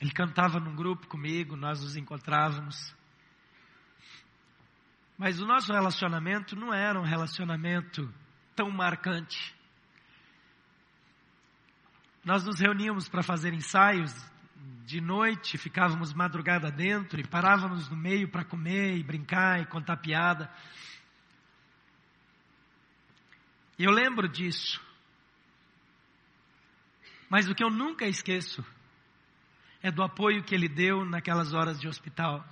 Ele 0.00 0.10
cantava 0.10 0.58
num 0.58 0.74
grupo 0.74 1.06
comigo, 1.06 1.54
nós 1.54 1.82
nos 1.82 1.96
encontrávamos. 1.96 2.94
Mas 5.18 5.40
o 5.40 5.46
nosso 5.46 5.72
relacionamento 5.72 6.56
não 6.56 6.72
era 6.72 6.98
um 6.98 7.04
relacionamento 7.04 8.12
tão 8.56 8.70
marcante. 8.70 9.54
Nós 12.24 12.44
nos 12.44 12.58
reuníamos 12.58 13.08
para 13.08 13.22
fazer 13.22 13.52
ensaios 13.52 14.12
de 14.84 15.00
noite, 15.00 15.58
ficávamos 15.58 16.12
madrugada 16.12 16.70
dentro 16.70 17.20
e 17.20 17.26
parávamos 17.26 17.88
no 17.88 17.96
meio 17.96 18.28
para 18.28 18.44
comer 18.44 18.96
e 18.96 19.02
brincar 19.02 19.60
e 19.60 19.66
contar 19.66 19.96
piada. 19.98 20.50
Eu 23.78 23.90
lembro 23.90 24.28
disso. 24.28 24.80
Mas 27.32 27.48
o 27.48 27.54
que 27.54 27.64
eu 27.64 27.70
nunca 27.70 28.04
esqueço 28.04 28.62
é 29.82 29.90
do 29.90 30.02
apoio 30.02 30.44
que 30.44 30.54
ele 30.54 30.68
deu 30.68 31.02
naquelas 31.02 31.54
horas 31.54 31.80
de 31.80 31.88
hospital. 31.88 32.44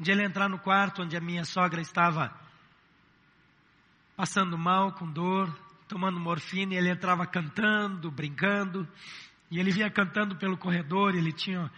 De 0.00 0.10
ele 0.10 0.24
entrar 0.24 0.48
no 0.48 0.58
quarto 0.58 1.02
onde 1.02 1.14
a 1.14 1.20
minha 1.20 1.44
sogra 1.44 1.82
estava 1.82 2.34
passando 4.16 4.56
mal, 4.56 4.92
com 4.92 5.06
dor, 5.12 5.54
tomando 5.86 6.18
morfina, 6.18 6.72
e 6.72 6.78
ele 6.78 6.88
entrava 6.88 7.26
cantando, 7.26 8.10
brincando, 8.10 8.88
e 9.50 9.60
ele 9.60 9.70
vinha 9.70 9.90
cantando 9.90 10.34
pelo 10.34 10.56
corredor, 10.56 11.14
ele 11.14 11.34
tinha 11.34 11.70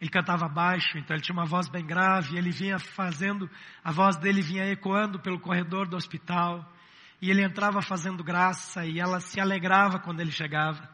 ele 0.00 0.10
cantava 0.10 0.48
baixo, 0.48 0.96
então 0.96 1.14
ele 1.14 1.22
tinha 1.22 1.36
uma 1.36 1.44
voz 1.44 1.68
bem 1.68 1.84
grave, 1.84 2.38
ele 2.38 2.50
vinha 2.50 2.78
fazendo, 2.78 3.50
a 3.82 3.92
voz 3.92 4.16
dele 4.16 4.40
vinha 4.40 4.64
ecoando 4.72 5.20
pelo 5.20 5.38
corredor 5.38 5.86
do 5.86 5.94
hospital, 5.94 6.66
e 7.24 7.30
ele 7.30 7.42
entrava 7.42 7.80
fazendo 7.80 8.22
graça, 8.22 8.84
e 8.84 9.00
ela 9.00 9.18
se 9.18 9.40
alegrava 9.40 9.98
quando 9.98 10.20
ele 10.20 10.30
chegava. 10.30 10.86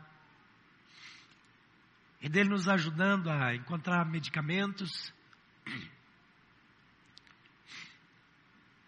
E 2.20 2.28
dele 2.28 2.50
nos 2.50 2.68
ajudando 2.68 3.28
a 3.28 3.52
encontrar 3.52 4.06
medicamentos, 4.06 5.12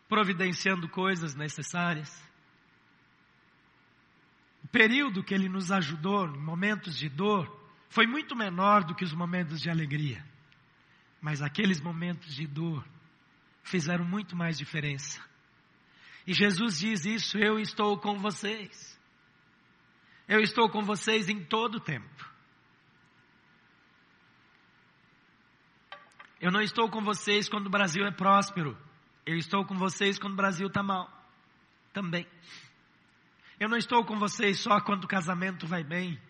providenciando 0.08 0.88
coisas 0.88 1.34
necessárias. 1.34 2.16
O 4.62 4.68
período 4.68 5.24
que 5.24 5.34
ele 5.34 5.48
nos 5.48 5.72
ajudou 5.72 6.28
em 6.28 6.38
momentos 6.38 6.96
de 6.96 7.08
dor 7.08 7.50
foi 7.88 8.06
muito 8.06 8.36
menor 8.36 8.84
do 8.84 8.94
que 8.94 9.02
os 9.02 9.12
momentos 9.12 9.60
de 9.60 9.68
alegria. 9.68 10.24
Mas 11.20 11.42
aqueles 11.42 11.80
momentos 11.80 12.36
de 12.36 12.46
dor 12.46 12.86
fizeram 13.64 14.04
muito 14.04 14.36
mais 14.36 14.56
diferença. 14.56 15.31
E 16.26 16.32
Jesus 16.32 16.78
diz 16.78 17.04
isso: 17.04 17.38
Eu 17.38 17.58
estou 17.58 17.98
com 17.98 18.18
vocês. 18.18 19.00
Eu 20.28 20.40
estou 20.40 20.68
com 20.70 20.82
vocês 20.82 21.28
em 21.28 21.44
todo 21.44 21.76
o 21.76 21.80
tempo. 21.80 22.30
Eu 26.40 26.50
não 26.50 26.60
estou 26.60 26.88
com 26.90 27.02
vocês 27.02 27.48
quando 27.48 27.66
o 27.66 27.70
Brasil 27.70 28.04
é 28.04 28.10
próspero. 28.10 28.76
Eu 29.24 29.36
estou 29.36 29.64
com 29.64 29.76
vocês 29.76 30.18
quando 30.18 30.32
o 30.32 30.36
Brasil 30.36 30.66
está 30.66 30.82
mal. 30.82 31.08
Também. 31.92 32.26
Eu 33.60 33.68
não 33.68 33.76
estou 33.76 34.04
com 34.04 34.18
vocês 34.18 34.58
só 34.58 34.80
quando 34.80 35.04
o 35.04 35.08
casamento 35.08 35.66
vai 35.66 35.84
bem. 35.84 36.20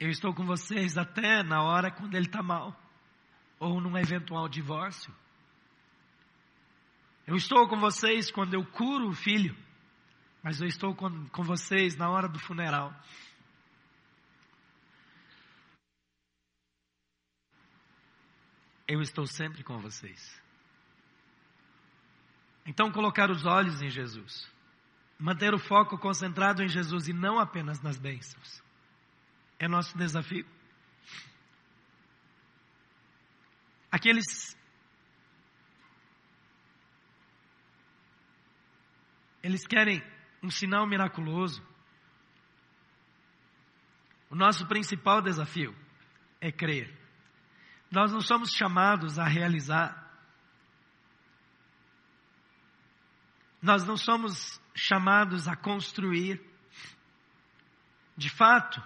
Eu 0.00 0.08
estou 0.08 0.32
com 0.32 0.44
vocês 0.46 0.96
até 0.96 1.42
na 1.42 1.62
hora 1.62 1.90
quando 1.90 2.14
ele 2.14 2.26
está 2.26 2.42
mal. 2.42 2.74
Ou 3.58 3.80
num 3.80 3.96
eventual 3.98 4.48
divórcio. 4.48 5.14
Eu 7.26 7.36
estou 7.36 7.68
com 7.68 7.78
vocês 7.78 8.30
quando 8.30 8.54
eu 8.54 8.64
curo 8.64 9.08
o 9.08 9.14
filho. 9.14 9.56
Mas 10.42 10.60
eu 10.60 10.66
estou 10.68 10.94
com, 10.94 11.28
com 11.30 11.42
vocês 11.42 11.96
na 11.96 12.08
hora 12.08 12.28
do 12.28 12.38
funeral. 12.38 12.94
Eu 18.86 19.00
estou 19.00 19.26
sempre 19.26 19.64
com 19.64 19.78
vocês. 19.80 20.40
Então, 22.64 22.92
colocar 22.92 23.28
os 23.30 23.44
olhos 23.44 23.82
em 23.82 23.90
Jesus. 23.90 24.48
Manter 25.18 25.52
o 25.52 25.58
foco 25.58 25.98
concentrado 25.98 26.62
em 26.62 26.68
Jesus 26.68 27.08
e 27.08 27.12
não 27.12 27.40
apenas 27.40 27.80
nas 27.80 27.98
bênçãos. 27.98 28.62
É 29.58 29.66
nosso 29.66 29.98
desafio. 29.98 30.46
Aqueles. 33.90 34.56
Eles 39.46 39.64
querem 39.64 40.02
um 40.42 40.50
sinal 40.50 40.84
miraculoso. 40.88 41.64
O 44.28 44.34
nosso 44.34 44.66
principal 44.66 45.22
desafio 45.22 45.72
é 46.40 46.50
crer. 46.50 46.92
Nós 47.88 48.10
não 48.10 48.20
somos 48.20 48.50
chamados 48.50 49.20
a 49.20 49.24
realizar. 49.24 50.04
Nós 53.62 53.86
não 53.86 53.96
somos 53.96 54.60
chamados 54.74 55.46
a 55.46 55.54
construir. 55.54 56.44
De 58.16 58.28
fato, 58.28 58.82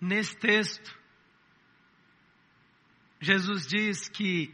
nesse 0.00 0.34
texto, 0.34 0.98
Jesus 3.20 3.66
diz 3.66 4.08
que 4.08 4.50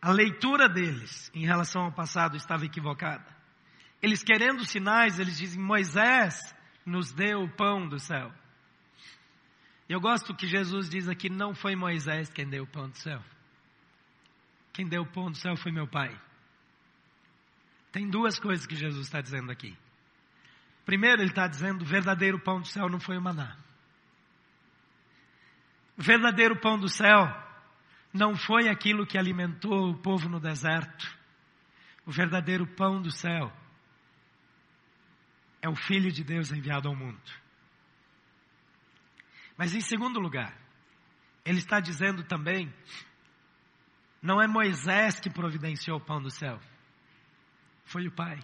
a 0.00 0.12
leitura 0.12 0.68
deles 0.68 1.30
em 1.34 1.44
relação 1.44 1.82
ao 1.82 1.92
passado 1.92 2.36
estava 2.36 2.64
equivocada. 2.64 3.26
Eles 4.02 4.22
querendo 4.22 4.64
sinais, 4.64 5.18
eles 5.18 5.36
dizem: 5.36 5.62
Moisés 5.62 6.54
nos 6.84 7.12
deu 7.12 7.42
o 7.42 7.50
pão 7.50 7.88
do 7.88 7.98
céu. 7.98 8.32
Eu 9.88 10.00
gosto 10.00 10.34
que 10.34 10.46
Jesus 10.46 10.88
diz 10.88 11.08
aqui: 11.08 11.28
não 11.28 11.54
foi 11.54 11.74
Moisés 11.74 12.28
quem 12.28 12.48
deu 12.48 12.64
o 12.64 12.66
pão 12.66 12.88
do 12.88 12.98
céu. 12.98 13.22
Quem 14.72 14.86
deu 14.86 15.02
o 15.02 15.06
pão 15.06 15.30
do 15.30 15.36
céu 15.36 15.56
foi 15.56 15.72
meu 15.72 15.86
Pai. 15.86 16.14
Tem 17.90 18.08
duas 18.08 18.38
coisas 18.38 18.66
que 18.66 18.76
Jesus 18.76 19.06
está 19.06 19.20
dizendo 19.20 19.50
aqui. 19.50 19.76
Primeiro, 20.84 21.22
ele 21.22 21.30
está 21.30 21.48
dizendo: 21.48 21.82
o 21.82 21.86
verdadeiro 21.86 22.38
pão 22.38 22.60
do 22.60 22.66
céu 22.66 22.88
não 22.88 23.00
foi 23.00 23.16
o 23.16 23.22
maná. 23.22 23.56
O 25.96 26.02
verdadeiro 26.02 26.60
pão 26.60 26.78
do 26.78 26.88
céu 26.88 27.45
não 28.16 28.34
foi 28.34 28.68
aquilo 28.68 29.06
que 29.06 29.18
alimentou 29.18 29.90
o 29.90 29.98
povo 29.98 30.28
no 30.28 30.40
deserto. 30.40 31.16
O 32.06 32.10
verdadeiro 32.10 32.66
pão 32.66 33.00
do 33.00 33.10
céu 33.10 33.52
é 35.60 35.68
o 35.68 35.76
Filho 35.76 36.10
de 36.10 36.24
Deus 36.24 36.50
enviado 36.50 36.88
ao 36.88 36.96
mundo. 36.96 37.20
Mas 39.56 39.74
em 39.74 39.80
segundo 39.80 40.18
lugar, 40.18 40.56
ele 41.44 41.58
está 41.58 41.78
dizendo 41.78 42.24
também: 42.24 42.72
não 44.22 44.40
é 44.40 44.46
Moisés 44.46 45.20
que 45.20 45.30
providenciou 45.30 45.98
o 45.98 46.04
pão 46.04 46.20
do 46.20 46.30
céu, 46.30 46.58
foi 47.84 48.06
o 48.06 48.12
Pai. 48.12 48.38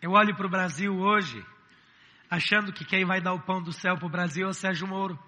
Eu 0.00 0.12
olho 0.12 0.34
para 0.34 0.46
o 0.46 0.50
Brasil 0.50 0.96
hoje, 0.96 1.44
achando 2.30 2.72
que 2.72 2.84
quem 2.84 3.04
vai 3.04 3.20
dar 3.20 3.32
o 3.32 3.40
pão 3.40 3.60
do 3.60 3.72
céu 3.72 3.96
para 3.96 4.06
o 4.06 4.10
Brasil 4.10 4.46
é 4.46 4.50
o 4.50 4.54
Sérgio 4.54 4.86
Moro. 4.86 5.27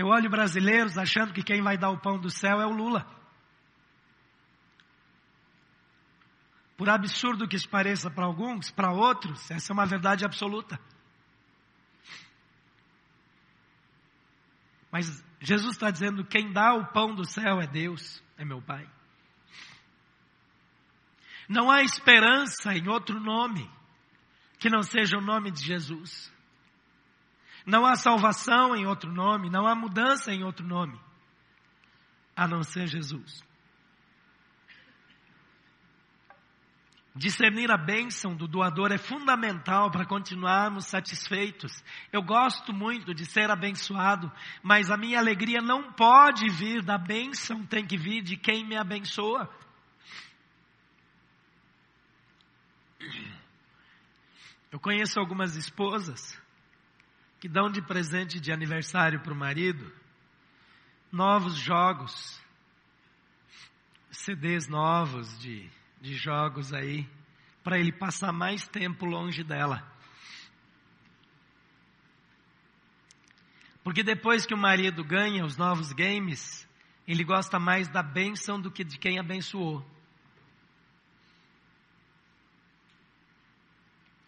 Eu 0.00 0.06
olho 0.06 0.30
brasileiros 0.30 0.96
achando 0.96 1.30
que 1.30 1.42
quem 1.42 1.60
vai 1.60 1.76
dar 1.76 1.90
o 1.90 2.00
pão 2.00 2.18
do 2.18 2.30
céu 2.30 2.58
é 2.58 2.64
o 2.64 2.72
Lula. 2.72 3.06
Por 6.74 6.88
absurdo 6.88 7.46
que 7.46 7.54
isso 7.54 7.68
pareça 7.68 8.10
para 8.10 8.24
alguns, 8.24 8.70
para 8.70 8.90
outros, 8.90 9.50
essa 9.50 9.70
é 9.70 9.74
uma 9.74 9.84
verdade 9.84 10.24
absoluta. 10.24 10.80
Mas 14.90 15.22
Jesus 15.38 15.72
está 15.72 15.90
dizendo: 15.90 16.24
quem 16.24 16.50
dá 16.50 16.72
o 16.72 16.86
pão 16.86 17.14
do 17.14 17.26
céu 17.26 17.60
é 17.60 17.66
Deus, 17.66 18.22
é 18.38 18.44
meu 18.44 18.62
Pai. 18.62 18.90
Não 21.46 21.70
há 21.70 21.82
esperança 21.82 22.74
em 22.74 22.88
outro 22.88 23.20
nome 23.20 23.70
que 24.58 24.70
não 24.70 24.82
seja 24.82 25.18
o 25.18 25.20
nome 25.20 25.50
de 25.50 25.62
Jesus. 25.62 26.32
Não 27.66 27.84
há 27.84 27.94
salvação 27.94 28.74
em 28.74 28.86
outro 28.86 29.12
nome, 29.12 29.50
não 29.50 29.66
há 29.66 29.74
mudança 29.74 30.32
em 30.32 30.42
outro 30.42 30.66
nome, 30.66 30.98
a 32.34 32.48
não 32.48 32.62
ser 32.62 32.86
Jesus. 32.86 33.44
Discernir 37.14 37.70
a 37.72 37.76
bênção 37.76 38.36
do 38.36 38.46
doador 38.46 38.92
é 38.92 38.98
fundamental 38.98 39.90
para 39.90 40.06
continuarmos 40.06 40.86
satisfeitos. 40.86 41.82
Eu 42.12 42.22
gosto 42.22 42.72
muito 42.72 43.12
de 43.12 43.26
ser 43.26 43.50
abençoado, 43.50 44.30
mas 44.62 44.90
a 44.90 44.96
minha 44.96 45.18
alegria 45.18 45.60
não 45.60 45.92
pode 45.92 46.48
vir 46.48 46.82
da 46.82 46.96
bênção, 46.96 47.66
tem 47.66 47.84
que 47.84 47.96
vir 47.96 48.22
de 48.22 48.36
quem 48.36 48.64
me 48.64 48.76
abençoa. 48.76 49.50
Eu 54.70 54.78
conheço 54.78 55.18
algumas 55.18 55.56
esposas 55.56 56.40
que 57.40 57.48
dão 57.48 57.70
de 57.70 57.82
presente 57.82 58.38
de 58.38 58.52
aniversário 58.52 59.20
para 59.20 59.32
o 59.32 59.36
marido 59.36 59.90
novos 61.10 61.56
jogos, 61.56 62.40
CDs 64.12 64.68
novos 64.68 65.38
de 65.40 65.68
de 66.00 66.14
jogos 66.14 66.72
aí, 66.72 67.06
para 67.62 67.78
ele 67.78 67.92
passar 67.92 68.32
mais 68.32 68.66
tempo 68.66 69.04
longe 69.04 69.44
dela. 69.44 69.86
Porque 73.84 74.02
depois 74.02 74.46
que 74.46 74.54
o 74.54 74.58
marido 74.58 75.04
ganha 75.04 75.44
os 75.44 75.56
novos 75.56 75.92
games, 75.92 76.66
ele 77.06 77.24
gosta 77.24 77.58
mais 77.58 77.88
da 77.88 78.02
bênção 78.02 78.60
do 78.60 78.70
que 78.70 78.84
de 78.84 78.98
quem 78.98 79.18
abençoou. 79.18 79.84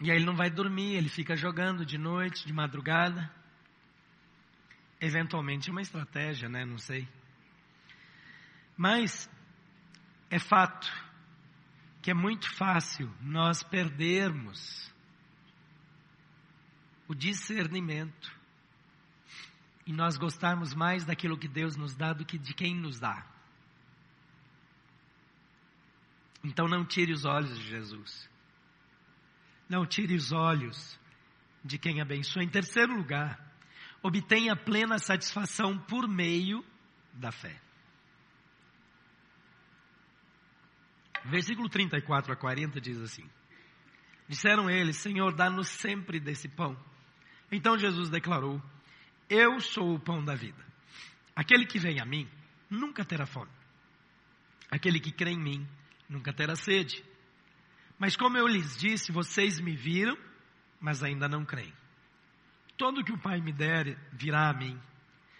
E 0.02 0.10
aí 0.10 0.16
ele 0.16 0.26
não 0.26 0.34
vai 0.34 0.50
dormir, 0.50 0.96
ele 0.96 1.08
fica 1.08 1.36
jogando 1.36 1.86
de 1.86 1.96
noite, 1.96 2.44
de 2.44 2.52
madrugada. 2.52 3.32
Eventualmente 5.00 5.68
é 5.68 5.72
uma 5.72 5.80
estratégia, 5.80 6.48
né? 6.48 6.64
Não 6.64 6.76
sei. 6.76 7.08
Mas 8.76 9.30
é 10.28 10.40
fato 10.40 10.92
que 12.02 12.10
é 12.10 12.14
muito 12.14 12.52
fácil 12.56 13.14
nós 13.20 13.62
perdermos 13.62 14.92
o 17.06 17.14
discernimento 17.14 18.36
e 19.86 19.92
nós 19.92 20.16
gostarmos 20.16 20.74
mais 20.74 21.04
daquilo 21.04 21.38
que 21.38 21.46
Deus 21.46 21.76
nos 21.76 21.94
dá 21.94 22.12
do 22.12 22.26
que 22.26 22.38
de 22.38 22.54
quem 22.54 22.74
nos 22.74 22.98
dá. 22.98 23.24
Então 26.42 26.66
não 26.66 26.84
tire 26.84 27.12
os 27.12 27.24
olhos 27.24 27.56
de 27.56 27.68
Jesus. 27.68 28.31
Não 29.68 29.86
tire 29.86 30.14
os 30.14 30.32
olhos 30.32 30.98
de 31.64 31.78
quem 31.78 32.00
abençoa. 32.00 32.42
Em 32.42 32.48
terceiro 32.48 32.94
lugar, 32.94 33.38
obtenha 34.02 34.56
plena 34.56 34.98
satisfação 34.98 35.78
por 35.78 36.08
meio 36.08 36.64
da 37.12 37.30
fé. 37.30 37.60
Versículo 41.24 41.68
34 41.68 42.32
a 42.32 42.36
40 42.36 42.80
diz 42.80 42.98
assim: 42.98 43.28
Disseram 44.28 44.68
eles, 44.68 44.96
Senhor, 44.96 45.34
dá-nos 45.34 45.68
sempre 45.68 46.18
desse 46.18 46.48
pão. 46.48 46.76
Então 47.50 47.78
Jesus 47.78 48.08
declarou: 48.08 48.60
Eu 49.28 49.60
sou 49.60 49.94
o 49.94 50.00
pão 50.00 50.24
da 50.24 50.34
vida. 50.34 50.64
Aquele 51.34 51.66
que 51.66 51.78
vem 51.78 52.00
a 52.00 52.04
mim 52.04 52.28
nunca 52.68 53.04
terá 53.04 53.26
fome. 53.26 53.50
Aquele 54.70 54.98
que 54.98 55.12
crê 55.12 55.30
em 55.30 55.38
mim 55.38 55.68
nunca 56.08 56.32
terá 56.32 56.56
sede. 56.56 57.04
Mas 58.02 58.16
como 58.16 58.36
eu 58.36 58.48
lhes 58.48 58.76
disse, 58.76 59.12
vocês 59.12 59.60
me 59.60 59.76
viram, 59.76 60.18
mas 60.80 61.04
ainda 61.04 61.28
não 61.28 61.44
creem. 61.44 61.72
Todo 62.76 63.04
que 63.04 63.12
o 63.12 63.18
Pai 63.18 63.40
me 63.40 63.52
der 63.52 63.96
virá 64.12 64.50
a 64.50 64.52
mim, 64.52 64.76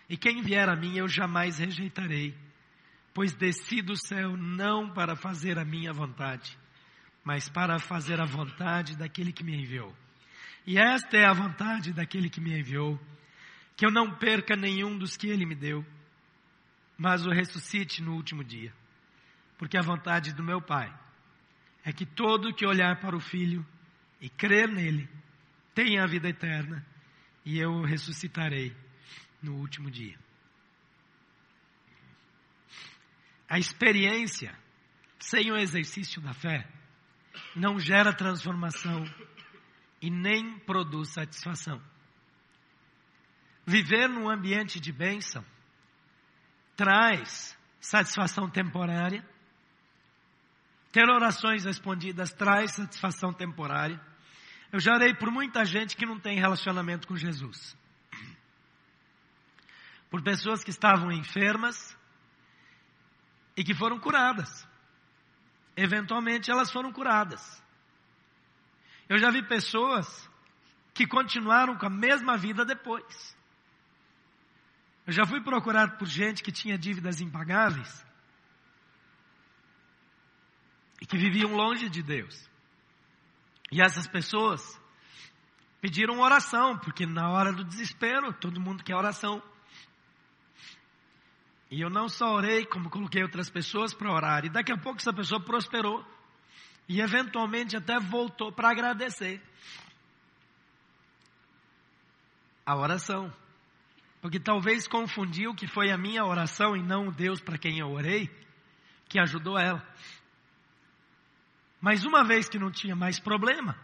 e 0.08 0.16
quem 0.16 0.40
vier 0.42 0.68
a 0.68 0.76
mim 0.76 0.96
eu 0.96 1.08
jamais 1.08 1.58
rejeitarei 1.58 2.32
pois 3.12 3.34
desci 3.34 3.82
do 3.82 3.96
céu 3.96 4.36
não 4.36 4.88
para 4.88 5.16
fazer 5.16 5.58
a 5.58 5.64
minha 5.64 5.92
vontade, 5.92 6.56
mas 7.24 7.48
para 7.48 7.80
fazer 7.80 8.20
a 8.20 8.24
vontade 8.24 8.96
daquele 8.96 9.32
que 9.32 9.42
me 9.42 9.60
enviou. 9.60 9.92
E 10.64 10.78
esta 10.78 11.16
é 11.16 11.26
a 11.26 11.32
vontade 11.32 11.92
daquele 11.92 12.30
que 12.30 12.40
me 12.40 12.56
enviou, 12.56 12.96
que 13.76 13.84
eu 13.84 13.90
não 13.90 14.14
perca 14.14 14.54
nenhum 14.54 14.96
dos 14.96 15.16
que 15.16 15.26
ele 15.26 15.44
me 15.44 15.56
deu, 15.56 15.84
mas 16.96 17.26
o 17.26 17.30
ressuscite 17.30 18.00
no 18.00 18.14
último 18.14 18.44
dia. 18.44 18.72
Porque 19.58 19.76
a 19.76 19.82
vontade 19.82 20.32
do 20.32 20.44
meu 20.44 20.62
Pai 20.62 21.01
é 21.84 21.92
que 21.92 22.06
todo 22.06 22.54
que 22.54 22.66
olhar 22.66 23.00
para 23.00 23.16
o 23.16 23.20
Filho 23.20 23.66
e 24.20 24.28
crer 24.28 24.68
nele 24.68 25.08
tenha 25.74 26.04
a 26.04 26.06
vida 26.06 26.28
eterna, 26.28 26.84
e 27.44 27.58
eu 27.58 27.70
o 27.70 27.84
ressuscitarei 27.84 28.76
no 29.42 29.56
último 29.56 29.90
dia. 29.90 30.18
A 33.48 33.58
experiência 33.58 34.56
sem 35.18 35.50
o 35.50 35.56
exercício 35.56 36.20
da 36.20 36.32
fé 36.32 36.66
não 37.54 37.78
gera 37.78 38.12
transformação 38.12 39.04
e 40.00 40.10
nem 40.10 40.58
produz 40.60 41.10
satisfação. 41.10 41.82
Viver 43.66 44.08
num 44.08 44.28
ambiente 44.28 44.80
de 44.80 44.92
bênção 44.92 45.44
traz 46.76 47.56
satisfação 47.80 48.50
temporária. 48.50 49.24
Ter 50.92 51.08
orações 51.08 51.64
respondidas 51.64 52.32
traz 52.32 52.72
satisfação 52.72 53.32
temporária. 53.32 54.00
Eu 54.70 54.78
já 54.78 54.94
orei 54.94 55.14
por 55.14 55.30
muita 55.30 55.64
gente 55.64 55.96
que 55.96 56.06
não 56.06 56.20
tem 56.20 56.38
relacionamento 56.38 57.08
com 57.08 57.16
Jesus. 57.16 57.76
Por 60.10 60.22
pessoas 60.22 60.62
que 60.62 60.70
estavam 60.70 61.10
enfermas, 61.10 61.96
e 63.56 63.62
que 63.64 63.74
foram 63.74 63.98
curadas. 63.98 64.66
Eventualmente 65.76 66.50
elas 66.50 66.70
foram 66.70 66.92
curadas. 66.92 67.62
Eu 69.08 69.18
já 69.18 69.30
vi 69.30 69.42
pessoas 69.46 70.28
que 70.94 71.06
continuaram 71.06 71.76
com 71.76 71.86
a 71.86 71.90
mesma 71.90 72.36
vida 72.36 72.64
depois. 72.64 73.36
Eu 75.06 75.12
já 75.12 75.26
fui 75.26 75.40
procurado 75.40 75.96
por 75.96 76.06
gente 76.06 76.42
que 76.42 76.52
tinha 76.52 76.78
dívidas 76.78 77.20
impagáveis 77.20 78.04
e 81.02 81.04
que 81.04 81.18
viviam 81.18 81.52
longe 81.56 81.88
de 81.88 82.00
Deus. 82.00 82.48
E 83.72 83.82
essas 83.82 84.06
pessoas 84.06 84.80
pediram 85.80 86.20
oração, 86.20 86.78
porque 86.78 87.04
na 87.04 87.28
hora 87.28 87.52
do 87.52 87.64
desespero, 87.64 88.32
todo 88.32 88.60
mundo 88.60 88.84
quer 88.84 88.94
oração. 88.94 89.42
E 91.68 91.80
eu 91.80 91.90
não 91.90 92.08
só 92.08 92.36
orei, 92.36 92.64
como 92.64 92.88
coloquei 92.88 93.20
outras 93.20 93.50
pessoas 93.50 93.92
para 93.92 94.12
orar. 94.12 94.44
E 94.44 94.48
daqui 94.48 94.70
a 94.70 94.78
pouco 94.78 95.00
essa 95.00 95.12
pessoa 95.12 95.40
prosperou. 95.40 96.06
E 96.88 97.00
eventualmente 97.00 97.76
até 97.76 97.98
voltou 97.98 98.52
para 98.52 98.70
agradecer. 98.70 99.42
A 102.64 102.76
oração. 102.76 103.34
Porque 104.20 104.38
talvez 104.38 104.86
confundiu 104.86 105.52
que 105.52 105.66
foi 105.66 105.90
a 105.90 105.98
minha 105.98 106.24
oração 106.24 106.76
e 106.76 106.82
não 106.82 107.08
o 107.08 107.12
Deus 107.12 107.40
para 107.40 107.58
quem 107.58 107.80
eu 107.80 107.90
orei 107.90 108.30
que 109.08 109.18
ajudou 109.18 109.58
ela. 109.58 109.84
Mas 111.82 112.04
uma 112.04 112.22
vez 112.22 112.48
que 112.48 112.60
não 112.60 112.70
tinha 112.70 112.94
mais 112.94 113.18
problema, 113.18 113.76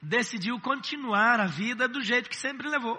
decidiu 0.00 0.58
continuar 0.58 1.38
a 1.38 1.46
vida 1.46 1.86
do 1.86 2.00
jeito 2.00 2.30
que 2.30 2.36
sempre 2.36 2.70
levou. 2.70 2.98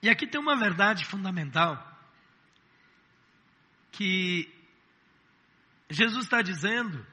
E 0.00 0.08
aqui 0.08 0.24
tem 0.24 0.40
uma 0.40 0.54
verdade 0.54 1.04
fundamental 1.04 1.84
que 3.90 4.48
Jesus 5.90 6.26
está 6.26 6.42
dizendo 6.42 7.04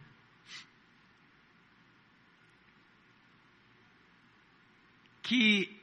que 5.23 5.81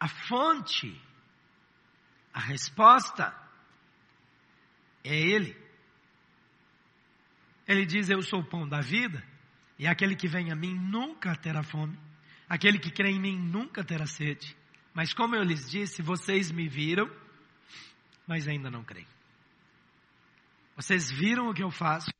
a 0.00 0.08
fonte, 0.08 0.98
a 2.32 2.40
resposta 2.40 3.47
é 5.08 5.18
Ele. 5.18 5.56
Ele 7.66 7.84
diz: 7.86 8.08
Eu 8.08 8.22
sou 8.22 8.40
o 8.40 8.44
pão 8.44 8.68
da 8.68 8.80
vida, 8.80 9.22
e 9.78 9.86
aquele 9.86 10.14
que 10.14 10.28
vem 10.28 10.50
a 10.52 10.56
mim 10.56 10.74
nunca 10.74 11.34
terá 11.36 11.62
fome, 11.62 11.98
aquele 12.48 12.78
que 12.78 12.90
crê 12.90 13.10
em 13.10 13.20
mim 13.20 13.38
nunca 13.38 13.84
terá 13.84 14.06
sede. 14.06 14.56
Mas 14.94 15.12
como 15.12 15.36
eu 15.36 15.42
lhes 15.42 15.70
disse, 15.70 16.02
vocês 16.02 16.50
me 16.50 16.68
viram, 16.68 17.08
mas 18.26 18.48
ainda 18.48 18.70
não 18.70 18.82
creem. 18.82 19.06
Vocês 20.76 21.10
viram 21.10 21.48
o 21.48 21.54
que 21.54 21.62
eu 21.62 21.70
faço, 21.70 22.10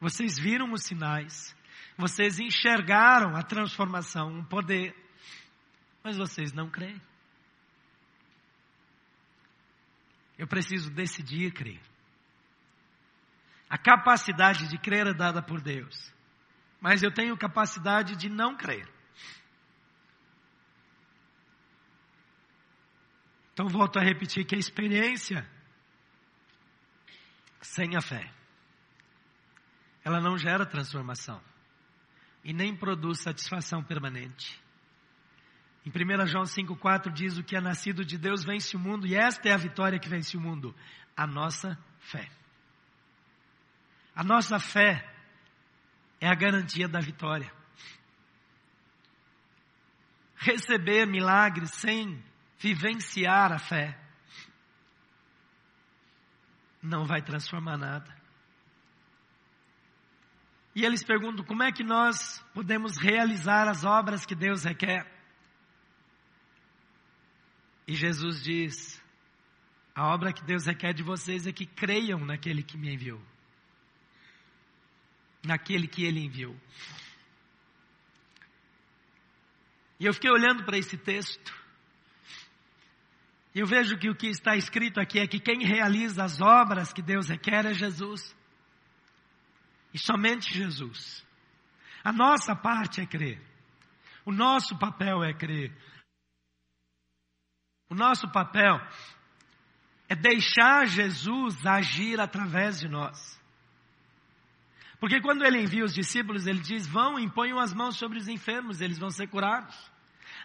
vocês 0.00 0.38
viram 0.38 0.72
os 0.72 0.82
sinais, 0.82 1.56
vocês 1.96 2.38
enxergaram 2.38 3.36
a 3.36 3.42
transformação, 3.42 4.40
o 4.40 4.44
poder, 4.44 4.94
mas 6.02 6.16
vocês 6.16 6.52
não 6.52 6.70
creem. 6.70 7.00
Eu 10.38 10.46
preciso 10.46 10.90
decidir 10.90 11.52
crer. 11.52 11.80
A 13.68 13.76
capacidade 13.76 14.68
de 14.68 14.78
crer 14.78 15.06
é 15.06 15.14
dada 15.14 15.42
por 15.42 15.60
Deus, 15.60 16.12
mas 16.80 17.02
eu 17.02 17.12
tenho 17.12 17.36
capacidade 17.36 18.14
de 18.16 18.28
não 18.28 18.56
crer. 18.56 18.88
Então 23.52 23.68
volto 23.68 23.98
a 23.98 24.02
repetir 24.02 24.44
que 24.44 24.54
a 24.54 24.58
experiência 24.58 25.48
sem 27.60 27.96
a 27.96 28.00
fé, 28.00 28.32
ela 30.04 30.20
não 30.20 30.38
gera 30.38 30.64
transformação 30.64 31.42
e 32.44 32.52
nem 32.52 32.76
produz 32.76 33.20
satisfação 33.20 33.82
permanente. 33.82 34.62
Em 35.86 35.90
1 35.90 36.26
João 36.26 36.42
5,4 36.42 37.12
diz: 37.12 37.38
O 37.38 37.44
que 37.44 37.54
é 37.54 37.60
nascido 37.60 38.04
de 38.04 38.18
Deus 38.18 38.44
vence 38.44 38.76
o 38.76 38.80
mundo, 38.80 39.06
e 39.06 39.14
esta 39.14 39.48
é 39.48 39.52
a 39.52 39.56
vitória 39.56 40.00
que 40.00 40.08
vence 40.08 40.36
o 40.36 40.40
mundo, 40.40 40.74
a 41.16 41.28
nossa 41.28 41.78
fé. 42.00 42.28
A 44.12 44.24
nossa 44.24 44.58
fé 44.58 45.08
é 46.20 46.26
a 46.26 46.34
garantia 46.34 46.88
da 46.88 46.98
vitória. 46.98 47.52
Receber 50.34 51.06
milagres 51.06 51.70
sem 51.70 52.20
vivenciar 52.58 53.52
a 53.52 53.58
fé 53.58 53.96
não 56.82 57.04
vai 57.04 57.22
transformar 57.22 57.76
nada. 57.76 58.14
E 60.74 60.84
eles 60.84 61.04
perguntam 61.04 61.44
como 61.44 61.62
é 61.62 61.70
que 61.70 61.84
nós 61.84 62.44
podemos 62.52 62.96
realizar 62.96 63.68
as 63.68 63.84
obras 63.84 64.26
que 64.26 64.34
Deus 64.34 64.64
requer. 64.64 65.15
E 67.86 67.94
Jesus 67.94 68.42
diz: 68.42 69.00
a 69.96 70.12
obra 70.12 70.30
que 70.30 70.44
Deus 70.44 70.66
requer 70.66 70.92
de 70.92 71.02
vocês 71.02 71.46
é 71.46 71.52
que 71.52 71.64
creiam 71.64 72.18
naquele 72.20 72.62
que 72.62 72.76
me 72.76 72.92
enviou. 72.92 73.22
Naquele 75.42 75.88
que 75.88 76.04
ele 76.04 76.20
enviou. 76.20 76.54
E 79.98 80.04
eu 80.04 80.12
fiquei 80.12 80.30
olhando 80.30 80.64
para 80.64 80.76
esse 80.76 80.98
texto. 80.98 81.54
E 83.54 83.60
eu 83.60 83.66
vejo 83.66 83.96
que 83.96 84.10
o 84.10 84.14
que 84.14 84.26
está 84.26 84.54
escrito 84.54 85.00
aqui 85.00 85.18
é 85.18 85.26
que 85.26 85.40
quem 85.40 85.64
realiza 85.64 86.22
as 86.22 86.42
obras 86.42 86.92
que 86.92 87.00
Deus 87.00 87.30
requer 87.30 87.64
é 87.64 87.72
Jesus. 87.72 88.36
E 89.94 89.98
somente 89.98 90.52
Jesus. 90.52 91.24
A 92.04 92.12
nossa 92.12 92.54
parte 92.54 93.00
é 93.00 93.06
crer. 93.06 93.40
O 94.26 94.30
nosso 94.30 94.78
papel 94.78 95.24
é 95.24 95.32
crer. 95.32 95.74
O 97.88 97.94
nosso 97.94 98.28
papel 98.30 98.80
é 100.08 100.14
deixar 100.14 100.86
Jesus 100.86 101.64
agir 101.66 102.20
através 102.20 102.80
de 102.80 102.88
nós. 102.88 103.36
Porque 104.98 105.20
quando 105.20 105.44
ele 105.44 105.60
envia 105.60 105.84
os 105.84 105.94
discípulos, 105.94 106.46
ele 106.46 106.60
diz: 106.60 106.86
vão, 106.86 107.18
imponham 107.18 107.58
as 107.58 107.72
mãos 107.74 107.96
sobre 107.96 108.18
os 108.18 108.28
enfermos, 108.28 108.80
eles 108.80 108.98
vão 108.98 109.10
ser 109.10 109.28
curados. 109.28 109.74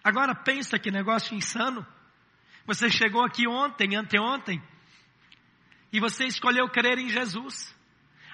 Agora 0.04 0.36
pensa 0.36 0.78
que 0.78 0.92
negócio 0.92 1.36
insano. 1.36 1.86
Você 2.66 2.90
chegou 2.90 3.24
aqui 3.24 3.48
ontem, 3.48 3.96
anteontem, 3.96 4.62
e 5.92 6.00
você 6.00 6.26
escolheu 6.26 6.70
crer 6.70 7.00
em 7.00 7.10
Jesus. 7.10 7.76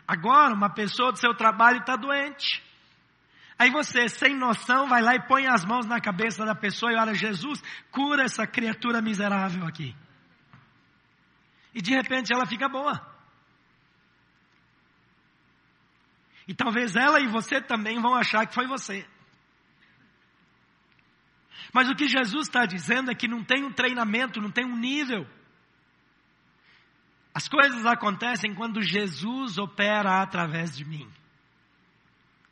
Agora, 0.08 0.54
uma 0.54 0.70
pessoa 0.70 1.12
do 1.12 1.18
seu 1.18 1.34
trabalho 1.34 1.80
está 1.80 1.96
doente. 1.96 2.64
Aí 3.60 3.72
você, 3.72 4.08
sem 4.08 4.36
noção, 4.36 4.88
vai 4.88 5.02
lá 5.02 5.16
e 5.16 5.28
põe 5.28 5.48
as 5.48 5.66
mãos 5.66 5.86
na 5.86 6.00
cabeça 6.00 6.46
da 6.46 6.54
pessoa 6.54 6.92
e 6.92 6.96
ora, 6.96 7.14
Jesus, 7.14 7.62
cura 7.92 8.24
essa 8.24 8.46
criatura 8.46 9.02
miserável 9.02 9.66
aqui. 9.66 9.96
E 11.74 11.82
de 11.82 11.92
repente 11.92 12.32
ela 12.34 12.46
fica 12.46 12.70
boa. 12.70 13.00
E 16.48 16.54
talvez 16.54 16.96
ela 16.96 17.20
e 17.20 17.28
você 17.28 17.60
também 17.60 18.00
vão 18.00 18.16
achar 18.16 18.46
que 18.46 18.54
foi 18.54 18.68
você. 18.68 19.06
Mas 21.74 21.90
o 21.90 21.96
que 21.96 22.08
Jesus 22.08 22.48
está 22.48 22.66
dizendo 22.66 23.12
é 23.12 23.16
que 23.16 23.28
não 23.28 23.44
tem 23.44 23.64
um 23.64 23.74
treinamento, 23.74 24.40
não 24.40 24.52
tem 24.52 24.66
um 24.66 24.78
nível. 24.78 25.28
As 27.34 27.48
coisas 27.48 27.86
acontecem 27.86 28.56
quando 28.56 28.82
Jesus 28.82 29.58
opera 29.58 30.22
através 30.22 30.76
de 30.76 30.86
mim. 30.86 31.08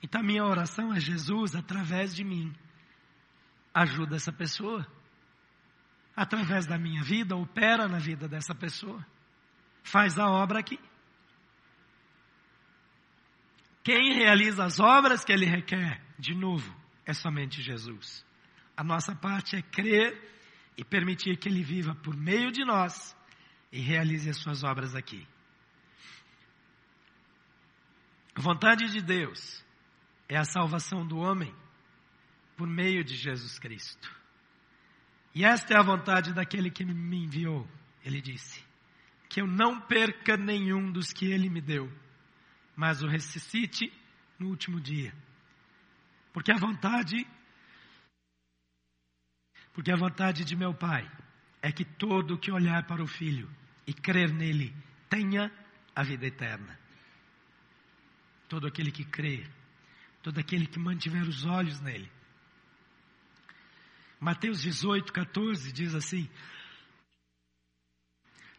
Então 0.06 0.22
minha 0.22 0.46
oração 0.46 0.94
é 0.94 1.00
Jesus, 1.00 1.56
através 1.56 2.14
de 2.16 2.24
mim, 2.24 2.56
ajuda 3.74 4.18
essa 4.18 4.32
pessoa. 4.32 4.86
Através 6.16 6.68
da 6.68 6.78
minha 6.78 7.02
vida, 7.02 7.36
opera 7.36 7.88
na 7.88 7.98
vida 7.98 8.28
dessa 8.28 8.54
pessoa. 8.54 9.04
Faz 9.82 10.20
a 10.20 10.30
obra 10.30 10.60
aqui. 10.60 10.80
Quem 13.84 14.14
realiza 14.14 14.64
as 14.64 14.80
obras 14.80 15.26
que 15.26 15.34
ele 15.34 15.48
requer, 15.48 16.00
de 16.20 16.36
novo, 16.36 16.72
é 17.04 17.12
somente 17.12 17.64
Jesus. 17.64 18.24
A 18.78 18.84
nossa 18.84 19.16
parte 19.16 19.56
é 19.56 19.64
crer 19.64 20.22
e 20.78 20.84
permitir 20.84 21.38
que 21.38 21.50
Ele 21.50 21.64
viva 21.64 21.96
por 21.96 22.16
meio 22.16 22.52
de 22.52 22.64
nós 22.64 23.18
e 23.72 23.80
realize 23.80 24.30
as 24.30 24.38
suas 24.38 24.64
obras 24.64 24.94
aqui. 24.94 25.28
A 28.36 28.42
vontade 28.42 28.88
de 28.92 29.02
Deus 29.02 29.65
é 30.28 30.38
a 30.38 30.46
salvação 30.46 31.06
do 31.06 31.18
homem 31.18 31.54
por 32.58 32.68
meio 32.68 33.04
de 33.04 33.16
Jesus 33.16 33.60
Cristo. 33.60 34.14
E 35.34 35.44
esta 35.44 35.74
é 35.74 35.78
a 35.78 35.84
vontade 35.84 36.34
daquele 36.34 36.72
que 36.72 36.86
me 36.86 37.24
enviou. 37.24 37.68
Ele 38.04 38.22
disse: 38.22 38.64
Que 39.30 39.42
eu 39.42 39.48
não 39.48 39.82
perca 39.82 40.38
nenhum 40.38 40.92
dos 40.92 41.12
que 41.12 41.26
ele 41.26 41.50
me 41.50 41.62
deu, 41.62 41.92
mas 42.76 43.04
o 43.04 43.08
ressuscite 43.08 43.92
no 44.40 44.48
último 44.48 44.80
dia. 44.80 45.14
Porque 46.34 46.52
a 46.52 46.58
vontade 46.58 47.26
porque 49.74 49.92
a 49.92 49.98
vontade 49.98 50.46
de 50.46 50.56
meu 50.56 50.74
Pai 50.74 51.06
é 51.62 51.70
que 51.70 51.84
todo 51.84 52.38
que 52.38 52.50
olhar 52.50 52.88
para 52.88 53.04
o 53.04 53.08
Filho 53.08 53.50
e 53.86 53.94
crer 53.94 54.32
nele 54.32 54.74
tenha 55.10 55.52
a 55.94 56.02
vida 56.02 56.26
eterna. 56.26 56.80
Todo 58.48 58.68
aquele 58.68 58.90
que 58.90 59.04
crê, 59.04 59.46
todo 60.26 60.40
aquele 60.40 60.66
que 60.66 60.80
mantiver 60.80 61.22
os 61.22 61.46
olhos 61.46 61.80
nele. 61.82 62.12
Mateus 64.20 64.60
18, 64.60 65.14
14 65.14 65.72
diz 65.72 65.94
assim: 65.94 66.28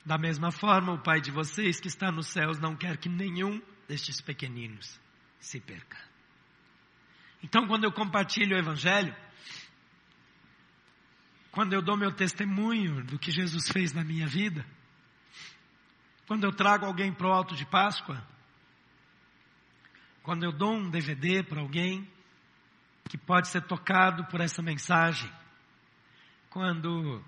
Da 0.04 0.16
mesma 0.16 0.52
forma, 0.52 0.92
o 0.92 1.02
Pai 1.02 1.20
de 1.20 1.32
vocês 1.32 1.80
que 1.80 1.88
está 1.88 2.12
nos 2.12 2.28
céus 2.28 2.60
não 2.60 2.76
quer 2.76 2.96
que 2.96 3.08
nenhum 3.08 3.60
destes 3.88 4.20
pequeninos 4.20 4.96
se 5.40 5.58
perca. 5.58 5.98
Então, 7.42 7.66
quando 7.66 7.82
eu 7.82 7.90
compartilho 7.90 8.54
o 8.54 8.58
Evangelho, 8.60 9.12
quando 11.50 11.72
eu 11.72 11.82
dou 11.82 11.96
meu 11.96 12.12
testemunho 12.12 13.02
do 13.02 13.18
que 13.18 13.32
Jesus 13.32 13.68
fez 13.68 13.92
na 13.92 14.04
minha 14.04 14.28
vida, 14.28 14.64
quando 16.28 16.44
eu 16.44 16.52
trago 16.52 16.86
alguém 16.86 17.12
para 17.12 17.26
o 17.26 17.32
alto 17.32 17.56
de 17.56 17.66
Páscoa, 17.66 18.24
quando 20.26 20.42
eu 20.42 20.50
dou 20.50 20.74
um 20.74 20.90
DVD 20.90 21.44
para 21.44 21.60
alguém 21.60 22.04
que 23.08 23.16
pode 23.16 23.46
ser 23.46 23.62
tocado 23.62 24.24
por 24.24 24.40
essa 24.40 24.60
mensagem, 24.60 25.32
quando 26.50 27.22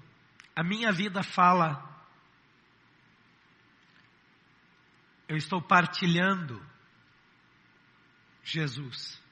a 0.56 0.64
minha 0.64 0.90
vida 0.90 1.22
fala, 1.22 1.80
eu 5.28 5.36
estou 5.36 5.62
partilhando 5.62 6.60
Jesus, 8.42 9.22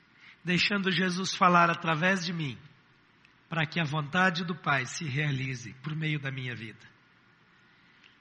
deixando 0.44 0.92
Jesus 0.92 1.34
falar 1.34 1.68
através 1.68 2.24
de 2.24 2.32
mim 2.32 2.56
para 3.48 3.66
que 3.66 3.80
a 3.80 3.84
vontade 3.84 4.44
do 4.44 4.54
Pai 4.54 4.86
se 4.86 5.04
realize 5.06 5.74
por 5.82 5.92
meio 5.96 6.20
da 6.20 6.30
minha 6.30 6.54
vida. 6.54 6.86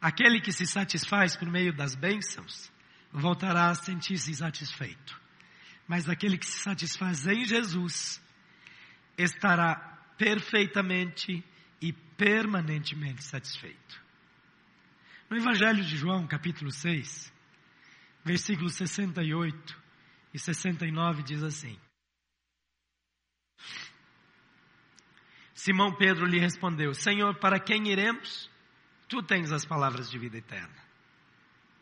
Aquele 0.01 0.41
que 0.41 0.51
se 0.51 0.65
satisfaz 0.65 1.35
por 1.35 1.47
meio 1.47 1.71
das 1.71 1.93
bênçãos 1.93 2.71
voltará 3.13 3.69
a 3.69 3.75
sentir-se 3.75 4.31
insatisfeito. 4.31 5.24
Mas 5.87 6.09
aquele 6.09 6.37
que 6.37 6.45
se 6.45 6.59
satisfaz 6.59 7.27
em 7.27 7.45
Jesus 7.45 8.21
estará 9.17 9.75
perfeitamente 10.17 11.43
e 11.81 11.93
permanentemente 11.93 13.23
satisfeito. 13.23 14.03
No 15.29 15.37
Evangelho 15.37 15.83
de 15.83 15.97
João, 15.97 16.27
capítulo 16.27 16.71
6, 16.71 17.31
versículos 18.23 18.75
68 18.75 19.81
e 20.33 20.39
69 20.39 21.23
diz 21.23 21.43
assim: 21.43 21.79
Simão 25.53 25.95
Pedro 25.95 26.25
lhe 26.25 26.39
respondeu: 26.39 26.93
Senhor, 26.93 27.35
para 27.39 27.59
quem 27.59 27.87
iremos? 27.87 28.49
Tu 29.07 29.21
tens 29.23 29.51
as 29.51 29.65
palavras 29.65 30.09
de 30.09 30.17
vida 30.17 30.37
eterna. 30.37 30.75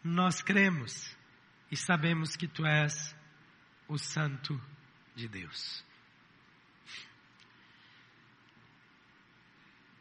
Nós 0.03 0.41
cremos 0.41 1.17
e 1.71 1.77
sabemos 1.77 2.35
que 2.35 2.47
tu 2.47 2.65
és 2.65 3.15
o 3.93 3.97
Santo 3.99 4.59
de 5.15 5.27
Deus. 5.27 5.85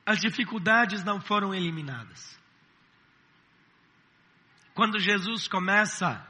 As 0.04 0.18
dificuldades 0.18 1.04
não 1.04 1.20
foram 1.20 1.54
eliminadas. 1.54 2.38
Quando 4.74 4.98
Jesus 4.98 5.46
começa 5.46 6.26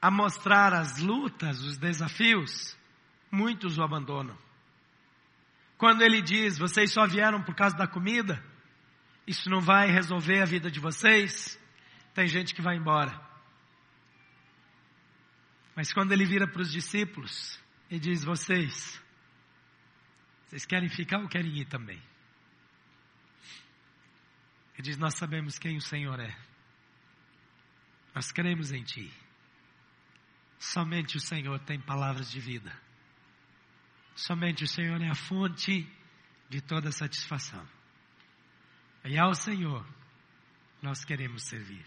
a 0.00 0.10
mostrar 0.10 0.72
as 0.72 0.98
lutas, 0.98 1.60
os 1.62 1.76
desafios, 1.76 2.76
muitos 3.30 3.76
o 3.76 3.82
abandonam. 3.82 4.36
Quando 5.76 6.00
ele 6.00 6.22
diz, 6.22 6.58
vocês 6.58 6.90
só 6.90 7.06
vieram 7.06 7.42
por 7.42 7.54
causa 7.54 7.76
da 7.76 7.86
comida, 7.86 8.42
isso 9.26 9.50
não 9.50 9.60
vai 9.60 9.90
resolver 9.90 10.40
a 10.40 10.46
vida 10.46 10.70
de 10.70 10.80
vocês, 10.80 11.60
tem 12.14 12.26
gente 12.26 12.54
que 12.54 12.62
vai 12.62 12.76
embora. 12.76 13.25
Mas 15.76 15.92
quando 15.92 16.12
ele 16.12 16.24
vira 16.24 16.48
para 16.48 16.62
os 16.62 16.72
discípulos 16.72 17.60
e 17.90 17.98
diz: 17.98 18.24
Vocês, 18.24 19.00
vocês 20.46 20.64
querem 20.64 20.88
ficar 20.88 21.20
ou 21.20 21.28
querem 21.28 21.58
ir 21.58 21.66
também? 21.66 22.02
Ele 24.74 24.82
diz: 24.82 24.96
Nós 24.96 25.14
sabemos 25.14 25.58
quem 25.58 25.76
o 25.76 25.82
Senhor 25.82 26.18
é. 26.18 26.34
Nós 28.14 28.32
cremos 28.32 28.72
em 28.72 28.82
Ti. 28.82 29.12
Somente 30.58 31.18
o 31.18 31.20
Senhor 31.20 31.60
tem 31.60 31.78
palavras 31.78 32.30
de 32.30 32.40
vida. 32.40 32.74
Somente 34.14 34.64
o 34.64 34.68
Senhor 34.68 34.98
é 35.02 35.10
a 35.10 35.14
fonte 35.14 35.86
de 36.48 36.62
toda 36.62 36.90
satisfação. 36.90 37.68
E 39.04 39.18
ao 39.18 39.34
Senhor 39.34 39.86
nós 40.80 41.04
queremos 41.04 41.42
servir. 41.42 41.84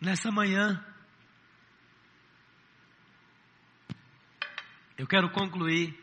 Nessa 0.00 0.30
manhã, 0.30 0.82
eu 4.96 5.06
quero 5.06 5.30
concluir 5.30 5.94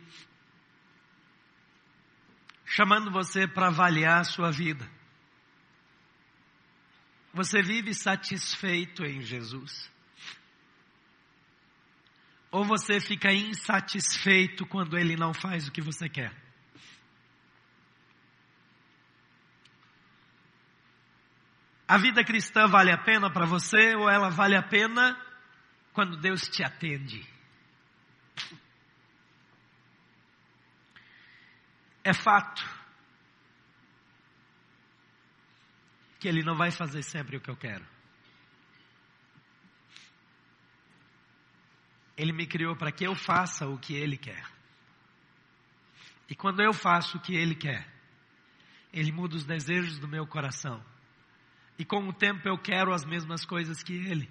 chamando 2.63 3.09
você 3.09 3.47
para 3.47 3.69
avaliar 3.69 4.21
a 4.21 4.23
sua 4.23 4.51
vida. 4.51 4.87
Você 7.33 7.61
vive 7.63 7.93
satisfeito 7.93 9.03
em 9.03 9.21
Jesus? 9.21 9.91
Ou 12.51 12.63
você 12.63 12.99
fica 12.99 13.33
insatisfeito 13.33 14.65
quando 14.67 14.97
Ele 14.97 15.15
não 15.15 15.33
faz 15.33 15.67
o 15.67 15.71
que 15.71 15.81
você 15.81 16.07
quer? 16.07 16.46
A 21.87 21.97
vida 21.97 22.21
cristã 22.21 22.67
vale 22.67 22.91
a 22.91 22.97
pena 22.97 23.31
para 23.31 23.45
você 23.45 23.95
ou 23.95 24.09
ela 24.09 24.29
vale 24.29 24.57
a 24.57 24.61
pena 24.61 25.17
quando 25.93 26.17
Deus 26.17 26.41
te 26.49 26.61
atende? 26.61 27.25
É 32.03 32.13
fato 32.13 32.61
que 36.19 36.27
Ele 36.27 36.43
não 36.43 36.57
vai 36.57 36.71
fazer 36.71 37.03
sempre 37.03 37.37
o 37.37 37.41
que 37.41 37.49
eu 37.49 37.55
quero. 37.55 37.87
Ele 42.17 42.33
me 42.33 42.45
criou 42.45 42.75
para 42.75 42.91
que 42.91 43.05
eu 43.05 43.15
faça 43.15 43.65
o 43.65 43.77
que 43.77 43.93
Ele 43.93 44.17
quer. 44.17 44.45
E 46.27 46.35
quando 46.35 46.61
eu 46.61 46.73
faço 46.73 47.17
o 47.17 47.21
que 47.21 47.33
Ele 47.33 47.55
quer, 47.55 47.87
Ele 48.91 49.11
muda 49.13 49.37
os 49.37 49.45
desejos 49.45 49.99
do 49.99 50.07
meu 50.07 50.27
coração 50.27 50.83
e 51.77 51.85
com 51.85 52.07
o 52.07 52.13
tempo 52.13 52.47
eu 52.47 52.57
quero 52.57 52.93
as 52.93 53.05
mesmas 53.05 53.45
coisas 53.45 53.83
que 53.83 53.93
Ele. 53.93 54.29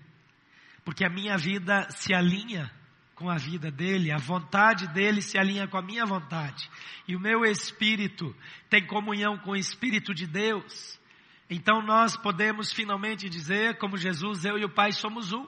Porque 0.85 1.05
a 1.05 1.11
minha 1.11 1.37
vida 1.37 1.89
se 1.91 2.15
alinha 2.15 2.71
com 3.15 3.31
a 3.31 3.37
vida 3.37 3.71
dele, 3.71 4.13
a 4.13 4.19
vontade 4.19 4.87
dele 4.89 5.23
se 5.23 5.39
alinha 5.39 5.67
com 5.67 5.79
a 5.79 5.83
minha 5.83 6.05
vontade. 6.05 6.71
E 7.09 7.17
o 7.17 7.21
meu 7.21 7.45
espírito 7.45 8.35
tem 8.69 8.87
comunhão 8.87 9.39
com 9.39 9.53
o 9.53 9.57
espírito 9.57 10.15
de 10.15 10.27
Deus. 10.27 11.01
Então 11.49 11.81
nós 11.81 12.17
podemos 12.17 12.73
finalmente 12.73 13.29
dizer, 13.29 13.79
como 13.79 13.97
Jesus, 13.97 14.45
eu 14.45 14.59
e 14.59 14.65
o 14.65 14.69
Pai 14.69 14.93
somos 14.93 15.33
um. 15.33 15.47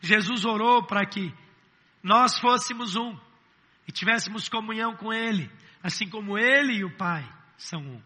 Jesus 0.00 0.44
orou 0.44 0.84
para 0.84 1.06
que 1.06 1.32
nós 2.02 2.38
fôssemos 2.38 2.94
um 2.94 3.18
e 3.86 3.92
tivéssemos 3.92 4.48
comunhão 4.48 4.94
com 4.94 5.12
Ele, 5.12 5.50
assim 5.82 6.08
como 6.08 6.38
Ele 6.38 6.74
e 6.74 6.84
o 6.84 6.96
Pai 6.96 7.26
são 7.56 7.80
um. 7.80 8.02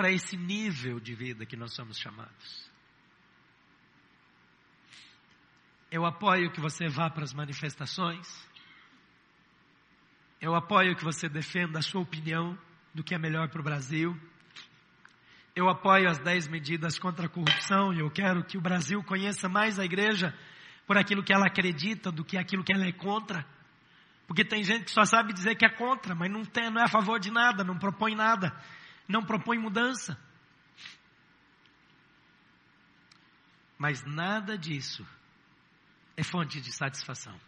Para 0.00 0.10
esse 0.10 0.34
nível 0.34 0.98
de 0.98 1.14
vida 1.14 1.44
que 1.44 1.54
nós 1.54 1.74
somos 1.74 1.98
chamados. 1.98 2.70
Eu 5.90 6.06
apoio 6.06 6.50
que 6.50 6.58
você 6.58 6.88
vá 6.88 7.10
para 7.10 7.22
as 7.22 7.34
manifestações. 7.34 8.26
Eu 10.40 10.54
apoio 10.54 10.96
que 10.96 11.04
você 11.04 11.28
defenda 11.28 11.80
a 11.80 11.82
sua 11.82 12.00
opinião 12.00 12.58
do 12.94 13.04
que 13.04 13.14
é 13.14 13.18
melhor 13.18 13.50
para 13.50 13.60
o 13.60 13.62
Brasil. 13.62 14.18
Eu 15.54 15.68
apoio 15.68 16.08
as 16.08 16.18
10 16.18 16.48
medidas 16.48 16.98
contra 16.98 17.26
a 17.26 17.28
corrupção 17.28 17.92
e 17.92 18.00
eu 18.00 18.10
quero 18.10 18.42
que 18.42 18.56
o 18.56 18.62
Brasil 18.62 19.02
conheça 19.02 19.50
mais 19.50 19.78
a 19.78 19.84
igreja 19.84 20.34
por 20.86 20.96
aquilo 20.96 21.22
que 21.22 21.34
ela 21.34 21.44
acredita 21.44 22.10
do 22.10 22.24
que 22.24 22.38
aquilo 22.38 22.64
que 22.64 22.72
ela 22.72 22.86
é 22.86 22.92
contra. 22.92 23.44
Porque 24.26 24.46
tem 24.46 24.64
gente 24.64 24.84
que 24.84 24.92
só 24.92 25.04
sabe 25.04 25.34
dizer 25.34 25.56
que 25.56 25.66
é 25.66 25.68
contra, 25.68 26.14
mas 26.14 26.30
não, 26.30 26.42
tem, 26.42 26.70
não 26.70 26.80
é 26.80 26.84
a 26.84 26.88
favor 26.88 27.20
de 27.20 27.30
nada, 27.30 27.62
não 27.62 27.76
propõe 27.76 28.14
nada 28.14 28.58
não 29.10 29.24
propõe 29.24 29.58
mudança. 29.58 30.16
Mas 33.76 34.04
nada 34.04 34.56
disso 34.56 35.06
é 36.16 36.22
fonte 36.22 36.60
de 36.60 36.72
satisfação. 36.72 37.38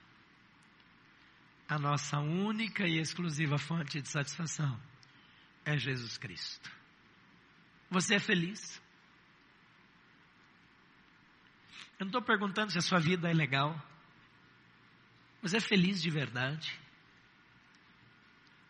A 1.68 1.78
nossa 1.78 2.18
única 2.18 2.86
e 2.86 2.98
exclusiva 2.98 3.58
fonte 3.58 4.00
de 4.02 4.08
satisfação 4.08 4.78
é 5.64 5.78
Jesus 5.78 6.18
Cristo. 6.18 6.70
Você 7.88 8.16
é 8.16 8.18
feliz? 8.18 8.82
Eu 11.98 12.06
não 12.06 12.08
estou 12.08 12.22
perguntando 12.22 12.72
se 12.72 12.78
a 12.78 12.82
sua 12.82 12.98
vida 12.98 13.30
é 13.30 13.32
legal. 13.32 13.80
Você 15.42 15.58
é 15.58 15.60
feliz 15.60 16.02
de 16.02 16.10
verdade? 16.10 16.78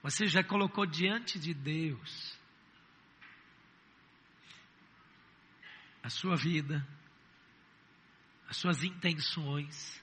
Você 0.02 0.26
já 0.26 0.44
colocou 0.44 0.84
diante 0.84 1.38
de 1.38 1.54
Deus 1.54 2.41
a 6.02 6.08
sua 6.08 6.36
vida, 6.36 6.86
as 8.48 8.56
suas 8.56 8.82
intenções. 8.82 10.02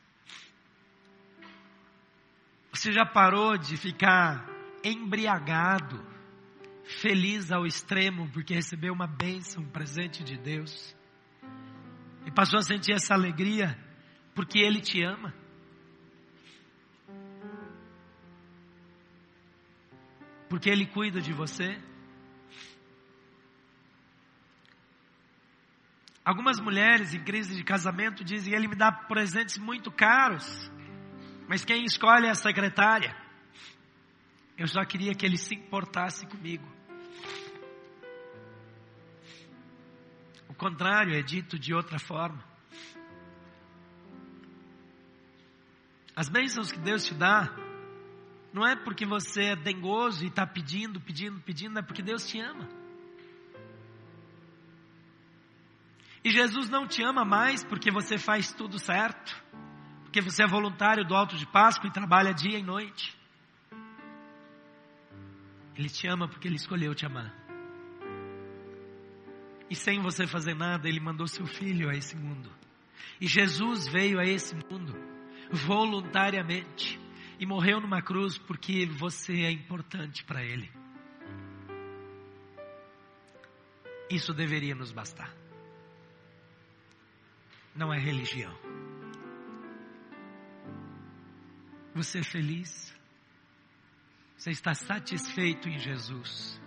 Você 2.71 2.91
já 2.91 3.05
parou 3.05 3.57
de 3.57 3.75
ficar 3.75 4.47
embriagado, 4.83 6.01
feliz 7.01 7.51
ao 7.51 7.65
extremo 7.65 8.29
porque 8.31 8.53
recebeu 8.53 8.93
uma 8.93 9.07
bênção, 9.07 9.63
um 9.63 9.69
presente 9.69 10.23
de 10.23 10.37
Deus? 10.37 10.95
E 12.25 12.31
passou 12.31 12.59
a 12.59 12.63
sentir 12.63 12.93
essa 12.93 13.13
alegria 13.13 13.77
porque 14.33 14.59
Ele 14.59 14.79
te 14.79 15.03
ama? 15.03 15.33
Porque 20.47 20.69
Ele 20.69 20.85
cuida 20.85 21.21
de 21.21 21.33
você? 21.33 21.88
Algumas 26.29 26.59
mulheres 26.59 27.15
em 27.15 27.23
crise 27.23 27.55
de 27.55 27.63
casamento 27.63 28.23
dizem: 28.23 28.53
Ele 28.53 28.67
me 28.67 28.75
dá 28.75 28.91
presentes 28.91 29.57
muito 29.57 29.91
caros, 29.91 30.71
mas 31.47 31.65
quem 31.65 31.83
escolhe 31.83 32.27
é 32.27 32.29
a 32.29 32.35
secretária. 32.35 33.17
Eu 34.55 34.67
só 34.67 34.85
queria 34.85 35.15
que 35.15 35.25
ele 35.25 35.37
se 35.37 35.55
importasse 35.55 36.27
comigo. 36.27 36.71
O 40.47 40.53
contrário 40.53 41.15
é 41.15 41.23
dito 41.23 41.57
de 41.57 41.73
outra 41.73 41.97
forma. 41.97 42.43
As 46.15 46.29
bênçãos 46.29 46.71
que 46.71 46.77
Deus 46.77 47.05
te 47.05 47.15
dá, 47.15 47.51
não 48.53 48.67
é 48.67 48.75
porque 48.75 49.03
você 49.03 49.45
é 49.45 49.55
dengoso 49.55 50.23
e 50.23 50.27
está 50.27 50.45
pedindo, 50.45 51.01
pedindo, 51.01 51.41
pedindo, 51.41 51.79
é 51.79 51.81
porque 51.81 52.03
Deus 52.03 52.27
te 52.27 52.39
ama. 52.39 52.78
E 56.23 56.29
Jesus 56.31 56.69
não 56.69 56.87
te 56.87 57.01
ama 57.03 57.23
mais 57.23 57.63
porque 57.63 57.91
você 57.91 58.17
faz 58.17 58.51
tudo 58.51 58.77
certo, 58.77 59.41
porque 60.03 60.21
você 60.21 60.43
é 60.43 60.47
voluntário 60.47 61.05
do 61.05 61.15
alto 61.15 61.37
de 61.37 61.45
Páscoa 61.45 61.87
e 61.87 61.93
trabalha 61.93 62.33
dia 62.33 62.57
e 62.57 62.63
noite. 62.63 63.17
Ele 65.75 65.89
te 65.89 66.07
ama 66.07 66.27
porque 66.27 66.47
ele 66.47 66.57
escolheu 66.57 66.93
te 66.93 67.05
amar. 67.05 67.33
E 69.69 69.75
sem 69.75 70.01
você 70.01 70.27
fazer 70.27 70.55
nada, 70.55 70.89
ele 70.89 70.99
mandou 70.99 71.27
seu 71.27 71.45
filho 71.45 71.89
a 71.89 71.93
esse 71.93 72.17
mundo. 72.17 72.51
E 73.21 73.27
Jesus 73.27 73.87
veio 73.87 74.19
a 74.19 74.25
esse 74.25 74.55
mundo 74.55 74.93
voluntariamente. 75.51 76.99
e 77.39 77.45
morreu 77.45 77.79
numa 77.79 78.01
cruz 78.01 78.37
porque 78.37 78.85
você 78.85 79.43
é 79.43 79.51
importante 79.51 80.25
para 80.25 80.43
Ele. 80.43 80.69
Isso 84.09 84.33
deveria 84.33 84.75
nos 84.75 84.91
bastar. 84.91 85.33
Não 87.79 87.93
é 87.93 87.97
religião. 87.97 88.53
Você 91.95 92.19
é 92.19 92.23
feliz? 92.23 92.93
Você 94.35 94.51
está 94.51 94.73
satisfeito 94.73 95.69
em 95.69 95.79
Jesus? 95.79 96.61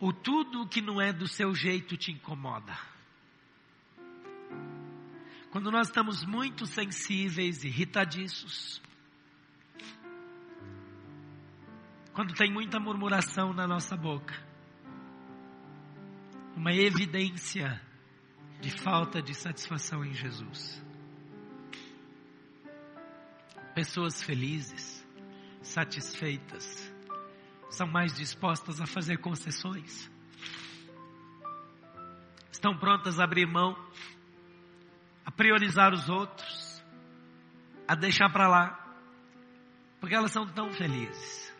Ou 0.00 0.12
tudo 0.12 0.66
que 0.66 0.82
não 0.82 1.00
é 1.00 1.12
do 1.12 1.28
seu 1.28 1.54
jeito 1.54 1.96
te 1.96 2.10
incomoda? 2.10 2.76
Quando 5.52 5.70
nós 5.70 5.86
estamos 5.86 6.24
muito 6.24 6.66
sensíveis, 6.66 7.62
irritadiços, 7.62 8.82
quando 12.12 12.34
tem 12.34 12.52
muita 12.52 12.80
murmuração 12.80 13.52
na 13.52 13.64
nossa 13.64 13.96
boca, 13.96 14.49
uma 16.60 16.74
evidência 16.74 17.80
de 18.60 18.70
falta 18.70 19.22
de 19.22 19.32
satisfação 19.32 20.04
em 20.04 20.12
Jesus. 20.12 20.84
Pessoas 23.74 24.22
felizes, 24.22 25.02
satisfeitas, 25.62 26.92
são 27.70 27.86
mais 27.86 28.12
dispostas 28.12 28.78
a 28.78 28.84
fazer 28.84 29.16
concessões, 29.16 30.10
estão 32.52 32.76
prontas 32.76 33.18
a 33.18 33.24
abrir 33.24 33.46
mão, 33.46 33.74
a 35.24 35.30
priorizar 35.30 35.94
os 35.94 36.10
outros, 36.10 36.84
a 37.88 37.94
deixar 37.94 38.30
para 38.30 38.46
lá, 38.46 38.98
porque 39.98 40.14
elas 40.14 40.30
são 40.30 40.46
tão 40.46 40.70
felizes, 40.70 41.54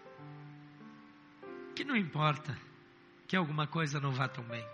que 1.74 1.84
não 1.84 1.96
importa 1.96 2.54
que 3.30 3.36
alguma 3.36 3.64
coisa 3.64 4.00
não 4.00 4.10
vá 4.10 4.26
tão 4.26 4.42
bem. 4.42 4.66